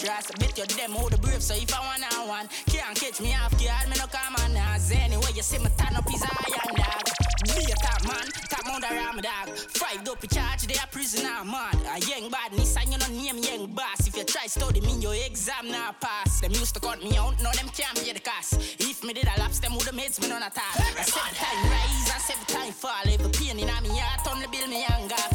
[0.00, 0.30] dress.
[0.38, 3.34] Bet you them who the brave, so if I want on one, can't catch me
[3.36, 4.90] off guard, me no come on nas.
[4.90, 7.04] Anyway, you see me turn up his iron dog.
[7.52, 9.48] Be a top man, top mount around my dog.
[9.90, 11.76] Up charge, they a prisoner man.
[11.86, 14.06] A young badness, and you no name young boss.
[14.06, 16.40] If you try study me, your exam now pass.
[16.40, 18.54] Them used to cut me out, now them can't pay the cost.
[18.80, 20.82] If me did a laps, them would have made me none at all.
[20.82, 23.04] I seven time rise, and seven time fall.
[23.04, 25.29] Every pain in me heart, on the bill me younger.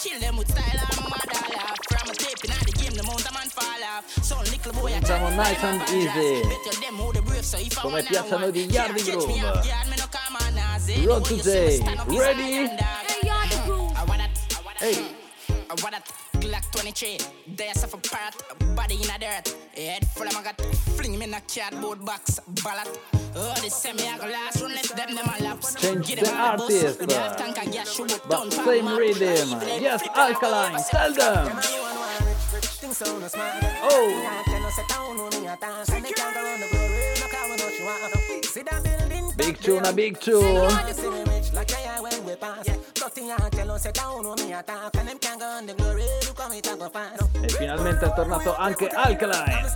[0.00, 1.76] Kill them with style and mother laugh.
[1.92, 4.08] From a tape in the game, the mountain man fall off.
[4.24, 6.42] So little boy, I Siamo nice and easy.
[6.48, 8.96] Bet you them who the brave, so if I Come want piacciono one, di can't
[8.96, 9.44] Yardi catch me Groove.
[9.44, 11.76] off guard, me no come on as Road Anyway, to you see me day.
[11.76, 12.42] stand up his Ready?
[12.42, 12.86] iron dog.
[14.00, 14.94] I want that, I want that.
[14.94, 16.19] Hey.
[16.40, 17.18] I want that Glock 23.
[17.56, 18.34] There's of a parrot,
[18.74, 19.54] body in a dirt.
[19.76, 20.60] Head full of maggot,
[20.96, 22.98] fling him in a cardboard box, ballot.
[23.36, 25.74] Oh, this semi I go last one, left them them a laps.
[25.74, 28.22] Change Get the them on the bus, artist, with that tank and gas, shoot it
[28.28, 28.98] but down, same palm up.
[28.98, 29.48] rhythm.
[29.80, 31.60] Yes, Alkaline, tell them.
[33.82, 34.30] Oh,
[39.40, 40.68] big tune, a big tune.
[47.42, 49.72] E finalmente è tornato anche Alkaline.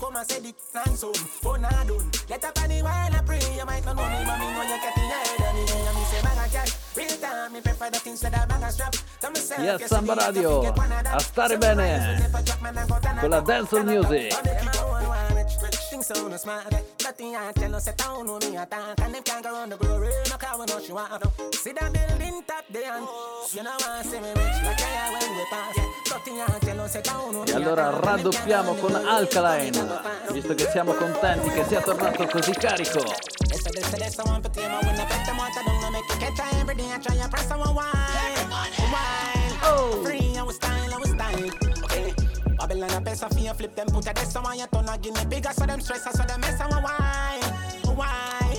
[0.00, 1.12] Come and say the thanks home,
[1.44, 2.08] oh nah done.
[2.26, 4.62] Get up on the while I pray, you might not know me, but me know
[4.62, 5.60] you get the head of me.
[5.60, 6.79] And me say bag of cash, real time, me prefer the things that I bag
[9.58, 11.14] Yes, Samba Radio, that.
[11.14, 14.32] a stare bene and con la dancehall music.
[14.32, 16.70] And them a one one rich, rich things so no smart.
[17.02, 19.00] Nothing I tell us, sit down with me attack.
[19.00, 21.22] And them can't go round the glory, no car we know she want.
[21.54, 23.06] See that building top there, and
[23.52, 25.76] you know I see me rich like I when we pass.
[26.10, 27.88] With E allora.
[27.88, 33.39] And raddoppiamo con Alkaline, no visto che siamo contenti che sia tornato così carico.
[33.70, 34.70] I this, this, I want to tame.
[34.70, 36.90] I bet them what I don't know, make you catch I every day.
[36.92, 39.58] I try and press on wine, wine.
[39.62, 40.02] Oh.
[40.04, 41.50] Free, I was style, I was style.
[41.84, 42.14] Okay.
[42.58, 45.24] Babylon a best of you flip them, put a this on your tongue, give me
[45.26, 48.49] bigger, so them stress, I so them mess on wine, wine.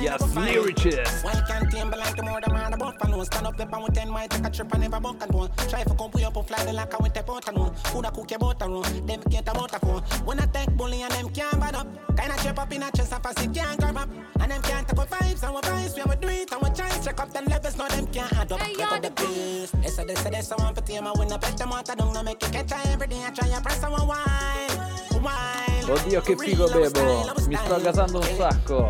[0.00, 0.54] Yes, the fine.
[0.54, 1.24] lyricist.
[1.24, 3.84] Well, can't tame, like the more the man about for no Stand up the pound
[3.84, 6.36] with ten might take a trip and never buck and one Try for come up
[6.36, 8.68] and fly the like I went up out and one Food a cook your butter
[8.68, 11.86] room, them get a motor phone When I take bully and them can't bad up.
[12.16, 14.08] Kinda trip up in a chest and fast it can't grab up.
[14.40, 16.70] And them can't take our vibes and our vibes We have do it and we
[16.70, 19.88] try check up them levels Now them can't add up, click up the pace They
[19.88, 22.24] say, they say, they say, one for tame When I bet them what I don't
[22.24, 23.22] make you catch every day.
[23.22, 28.28] I try and press on wine, wine Oddio che figo bevo, mi sto gasando un
[28.36, 28.88] sacco.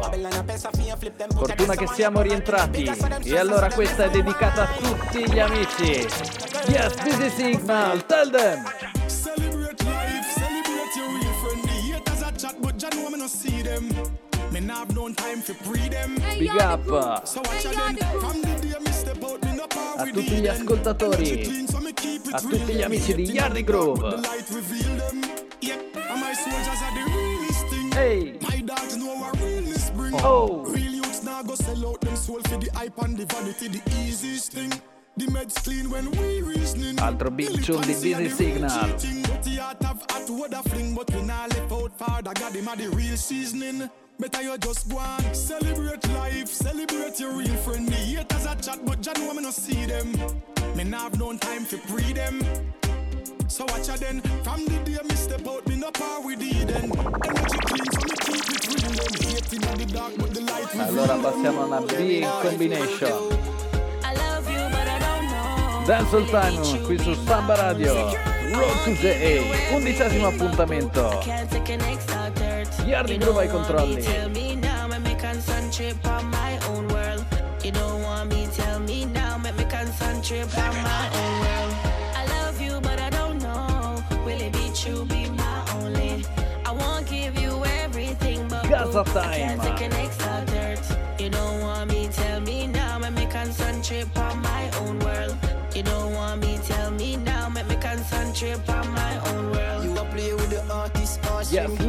[1.35, 2.93] Fortuna che siamo rientrati.
[3.25, 6.07] E allora questa è dedicata a tutti gli amici.
[6.67, 8.65] Yes, this is Signal, tell them.
[9.07, 11.63] Celebrate life, celebrate your real friend.
[11.65, 14.30] The haters a chat, but me no see them.
[14.53, 16.17] Me nah have no time for pre them.
[16.39, 16.85] Big up
[17.27, 20.15] So watch out then, from the day me step out, me no power a with
[20.15, 23.15] tutti the gli ascoltatori, Energy clean, so me keep it a real, tutti gli amici
[23.15, 23.65] di Yardi
[27.71, 27.93] thing.
[27.93, 28.39] Hey.
[28.41, 30.15] My dogs know what realness bring.
[30.17, 30.65] Oh.
[30.67, 33.83] Real youths now go sell out them soul for the hype and the vanity, the
[34.03, 34.73] easiest thing.
[35.17, 36.97] The meds clean when we reasoning.
[36.97, 38.97] Altro big tune di Busy Signal.
[40.95, 42.19] But we nah left out far.
[42.19, 43.91] I got him at the real seasoning.
[44.21, 47.89] Better you just go on, celebrate life, celebrate your real friend.
[47.89, 50.13] The haters a chat, but know me no see them.
[50.77, 52.43] Me nah have no time for pre them.
[53.49, 56.53] So watch ya then, from the day me step out, me no par with the
[56.67, 56.93] then.
[56.93, 58.93] Energy clean, so me keep it real.
[58.93, 61.01] Them hating in the dark, but the light reveal.
[61.01, 63.39] Allora passiamo a una big combination.
[65.87, 67.95] Dancehall Time qui su Samba Radio.
[68.53, 71.09] Road to the A, undicesimo appuntamento.
[72.87, 74.03] Yardi You Groove ai don't want me, controlli.
[74.03, 74.51] Tell me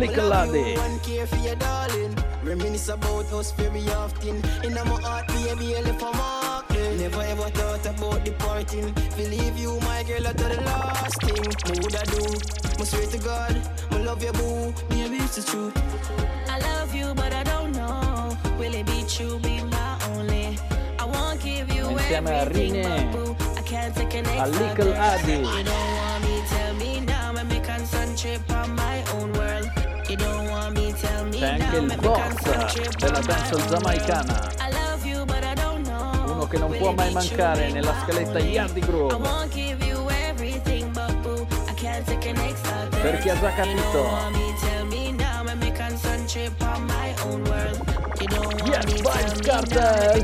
[0.02, 0.74] little laddie.
[0.74, 0.78] Eh?
[0.78, 2.16] One care for your darling.
[2.44, 4.36] Reminisce about us very often.
[4.64, 6.66] In my heart, baby, I live for mark.
[6.72, 6.98] Eh.
[6.98, 8.94] Never ever thought about departing.
[9.16, 11.46] Believe you, my girl, I the last thing.
[11.68, 12.24] What would I do?
[12.82, 13.56] I swear to God,
[13.92, 14.74] I love you, boo.
[14.90, 15.76] Baby, it's the truth.
[16.50, 18.36] I love you, but I don't know.
[18.58, 19.38] Will it be true?
[19.40, 20.58] Be my only.
[20.98, 24.48] I won't give you Insieme a everything, Rine, but boo, I can't take an a
[24.48, 24.94] Little girl.
[24.94, 25.32] Adi.
[25.34, 25.58] Eh?
[25.58, 27.32] You don't want me, tell me now.
[27.34, 29.70] Let me concentrate on my own world.
[30.18, 34.52] C'è anche il boss della own giamaicana.
[36.26, 38.40] Uno che non può mai mancare nella scaletta.
[38.40, 39.16] Yardi I Groove.
[39.16, 43.02] won't give you everything, but boo, I can't take an extra girl.
[43.02, 44.50] Per chi ha già capito.
[48.66, 49.40] Yes, me, Vibes.
[49.42, 50.24] Cartel.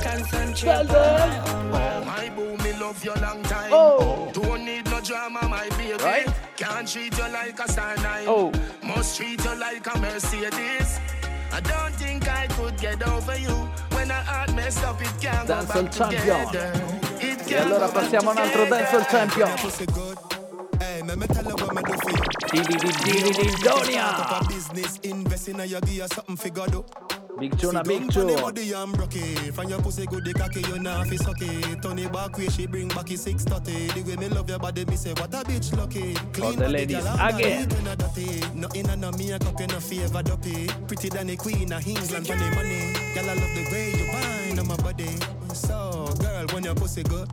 [3.22, 3.72] Long time.
[3.72, 4.30] Oh.
[4.34, 5.94] Don't need no drama, my baby.
[6.04, 6.28] Right?
[6.68, 8.26] Can't treat you like a star nine.
[8.28, 8.52] Oh.
[8.84, 11.00] Must treat you like a Mercedes.
[11.52, 13.56] I don't think I could get over you.
[13.96, 16.46] When I heart messed up, it can't go Dancehall back champion.
[16.48, 16.72] together.
[17.22, 18.86] It E can't allora go back passiamo a un altro together.
[18.86, 19.50] dancehall champion.
[19.62, 20.18] Pussy good.
[20.80, 22.24] Hey, me, me tell you what me do for you.
[22.52, 24.40] Di di di di di di Start up Donia.
[24.42, 26.84] a business, invest in a you, give you something figure do.
[27.40, 28.42] Big Sit Big down pon the Chu.
[28.42, 29.54] body and broke it.
[29.54, 31.82] From your pussy good, the cocky, you nah fi suck it.
[31.84, 34.02] Turn it back way, she bring back it 630.
[34.02, 36.14] The way me love your body, me say, what a bitch lucky.
[36.34, 37.68] Clean the ladies again.
[37.70, 38.42] body, you know dirty.
[38.56, 40.68] Nothing on no makeup, you no favor dopey.
[40.88, 42.94] Pretty than the queen of England, for the money.
[43.14, 45.10] Girl, I love the way you bind on my body.
[45.54, 47.30] So, girl, when your pussy good.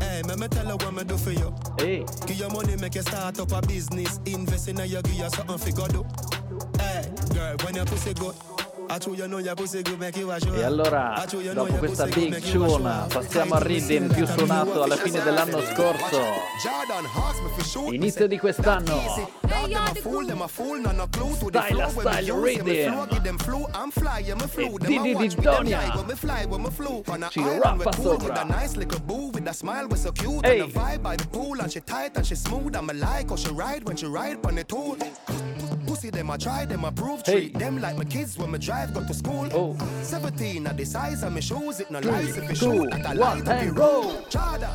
[0.00, 1.54] Hey, me, me tell her what me do for you.
[1.78, 4.20] Ehi, Give your money, make you start up a business.
[4.26, 6.06] Invest in a you, give you something fi go do.
[6.78, 8.34] Hey, girl, when your pussy good.
[10.54, 11.24] E allora,
[11.54, 12.38] dopo questa Big.
[12.40, 16.20] Tune, passiamo al rhythm più suonato alla fine dell'anno scorso.
[17.90, 19.00] Inizio di quest'anno.
[21.36, 22.68] Style, style, rhythm.
[22.68, 22.90] E
[24.78, 25.80] Didi me, Donia.
[27.30, 28.40] Ci rappa with cool, with sopra.
[28.40, 30.44] a nice little boo, with a smile, with so cute.
[30.44, 30.60] Hey.
[30.60, 33.30] And a vibe by the pool, and she tight, and she smooth, and me like
[33.30, 34.96] how she ride when she ride on the tool.
[35.86, 37.50] Pussy, them a try, them a prove, Hey.
[38.86, 39.48] Treat them like my kids when me drive, go to school.
[39.52, 39.76] Oh.
[40.02, 42.90] 17 at the size of me shoes, it no Three, lies if you two, shoot,
[42.90, 44.02] that I one, like to be and go.
[44.20, 44.30] rude.
[44.30, 44.70] Jordan,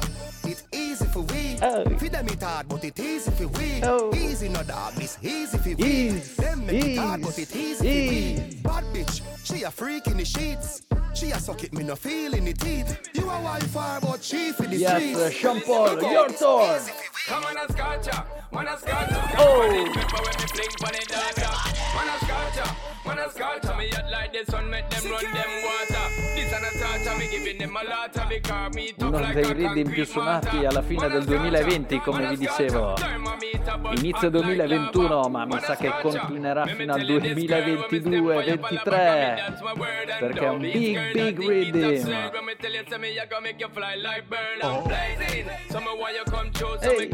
[0.45, 1.58] it easy for we.
[1.62, 1.84] Oh.
[1.97, 3.82] Feed them it hard, but it easy for we.
[3.84, 4.12] Oh.
[4.16, 5.84] Easy no dog, this easy for we.
[5.84, 8.55] Ease, Them make it hard, but it easy for ease.
[8.55, 8.62] we.
[8.62, 10.82] Bad bitch, she a freak in the sheets.
[11.14, 12.99] She a suck it, me no feel in the teeth.
[13.14, 15.20] You a wife fire, but she for the Yes, streets.
[15.20, 16.82] uh, Sean Paul, your turn.
[17.28, 19.30] Come on and scotcha, man a scotcha.
[19.38, 19.66] Oh.
[19.68, 21.49] Pon it pepper when me fling pon it data.
[21.95, 23.78] Man a scotcha, man a scotcha.
[23.78, 26.05] Me hot like the sun, make them run them water.
[26.36, 29.41] This and a touch, me giving them a lot of because me tough like a
[29.43, 30.68] concrete mortar.
[30.68, 32.95] alla fine A del scotcha, 2020, come vi dicevo.
[33.97, 35.27] Inizio hot like 2021, lava.
[35.27, 38.43] ma mi sa che continuerà fino al tell you this, girl, when me step for
[38.43, 39.35] your 2022-2023.
[39.35, 41.63] that's my word and Perché è un big, big through
[45.69, 45.79] so
[46.81, 47.09] Hey.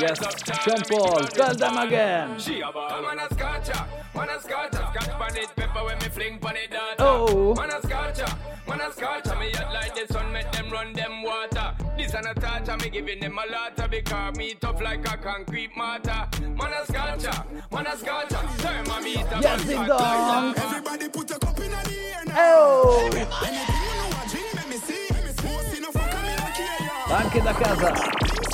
[0.00, 0.18] Yes.
[0.64, 2.38] Sean Paul, keep on tell this them again.
[2.38, 2.88] She a ball.
[2.88, 6.56] Come on a scotcha, man a scotcha, scotch pan it, pepper when me fling pan
[6.56, 6.94] it data.
[6.98, 7.54] Oh.
[7.54, 11.22] Man a scotcha, man a scotcha, me hot like the sun, make them run them
[11.22, 11.74] water.
[11.96, 15.16] This and a touch, me giving them a lot of because me tough like a
[15.16, 16.28] concrete mortar.
[16.40, 19.38] Man a scotcha, man a scotcha, thermometer.
[19.40, 20.54] Yes, man ding hot dong.
[20.56, 22.34] Everybody put a cup in the air now.
[22.36, 23.10] Oh!
[23.12, 25.08] Anything you know a drink, let me see.
[25.44, 27.16] Most enough for coming and care ya.
[27.16, 28.51] Anche da casa.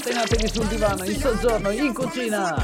[0.00, 2.56] Scatenatevi sul divano, in soggiorno, in cucina.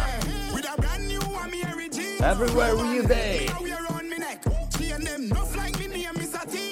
[0.55, 2.19] With a brand new Amiri jeans.
[2.23, 3.45] Everywhere you day.
[3.47, 4.43] Now we around me neck.
[4.71, 6.71] Chain them nuff like me name is a T.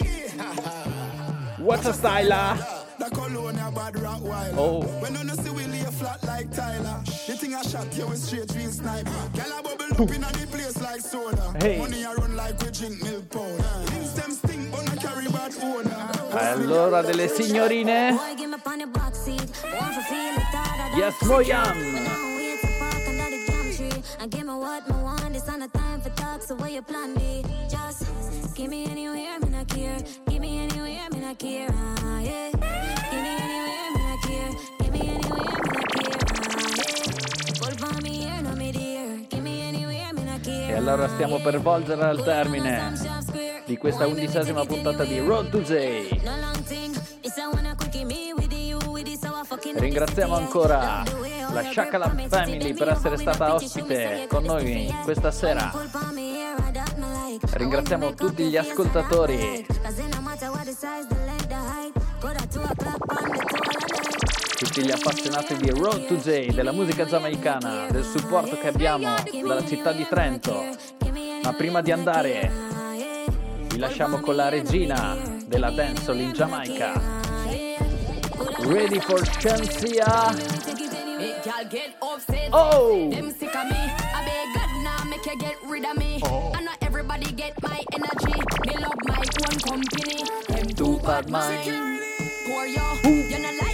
[1.59, 2.33] What a style!
[2.33, 2.87] ah.
[2.99, 4.55] The cologne a bad rock wild.
[4.57, 4.81] Oh.
[5.03, 7.03] When you no see we lay flat like Tyler.
[7.05, 9.11] The thing a shot you with straight real sniper.
[9.35, 11.53] Gyal a bubble up inna the place like soda.
[11.61, 11.77] Hey.
[11.77, 13.63] Money a run like we drink milk powder.
[13.91, 16.14] Things them stink but no carry bad odor.
[16.37, 18.17] Allora delle signorine.
[20.97, 21.15] Yes,
[23.77, 24.03] tree.
[24.19, 24.87] And give me what
[25.61, 26.43] the time for talk.
[26.43, 27.15] So what you plan
[28.85, 29.99] anywhere, me not care.
[30.27, 31.69] Give me anywhere, me not care.
[31.71, 32.51] Ah, yeah.
[32.51, 34.51] Give me anywhere, me not care.
[34.79, 36.19] Give me anywhere, me not care.
[36.37, 37.05] Ah, yeah.
[37.61, 38.14] Pull for
[40.75, 42.95] E allora stiamo per volgere al termine
[43.65, 45.21] di questa undicesima puntata di.
[45.21, 46.19] Road to J.
[49.77, 51.05] Ringraziamo ancora
[51.53, 55.71] la Shakalam Family per essere stata ospite con noi questa sera.
[57.53, 59.65] Ringraziamo tutti gli ascoltatori.
[64.75, 69.15] Tutti gli appassionati di Road to J, della musica giamaicana, del supporto che abbiamo
[69.47, 70.65] dalla città di Trento.
[71.45, 72.51] Ma prima di andare,
[73.69, 75.17] vi lasciamo con la regina
[75.47, 77.01] della dancehall in Giamaica.
[78.67, 80.35] Ready for Shansia?
[82.51, 83.11] Oh!
[86.61, 88.43] Know everybody get my energy.
[88.67, 90.25] Me love my own company.
[90.49, 92.03] Them Too bad mind.
[92.47, 92.83] poor yo.
[93.05, 93.74] You not like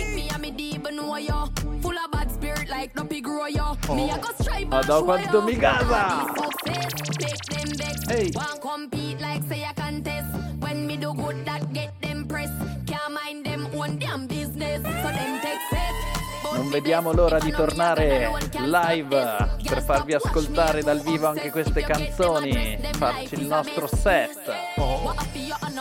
[0.83, 1.47] me, I'm a deep know yo.
[1.81, 3.77] Full of bad spirit like no pig grow yo.
[3.95, 6.27] Me I go strive and Madò show quanto mi gasa!
[6.67, 8.09] Me success, make them vex.
[8.09, 8.31] Hey.
[8.35, 10.29] Want compete like say a contest.
[10.61, 12.51] When me do good, that get them press.
[12.87, 14.83] Can't mind them own damn business.
[14.83, 16.10] So them take set.
[16.53, 23.35] Non vediamo l'ora di tornare live per farvi ascoltare dal vivo anche queste canzoni, farci
[23.35, 24.41] il nostro set,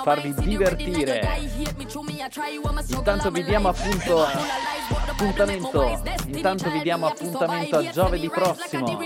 [0.03, 1.47] farvi divertire.
[2.87, 4.25] Intanto vi diamo appunto
[5.19, 8.99] appuntamento, intanto vi diamo appuntamento a giovedì prossimo,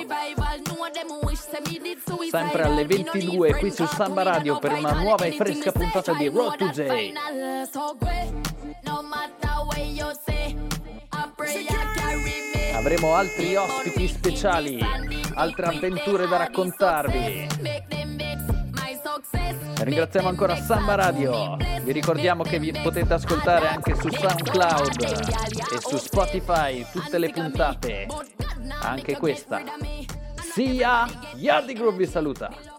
[2.30, 6.58] sempre alle 22 qui su Samba Radio per una nuova e fresca puntata di Road
[6.58, 7.14] to J.
[12.74, 14.80] Avremo altri ospiti speciali,
[15.34, 17.48] altre avventure da raccontarvi.
[19.80, 21.58] Ringraziamo ancora Samba Radio.
[21.84, 28.08] Vi ricordiamo che vi potete ascoltare anche su SoundCloud e su Spotify tutte le puntate,
[28.82, 29.62] anche questa.
[30.42, 32.73] Sia Yardi Group vi saluta.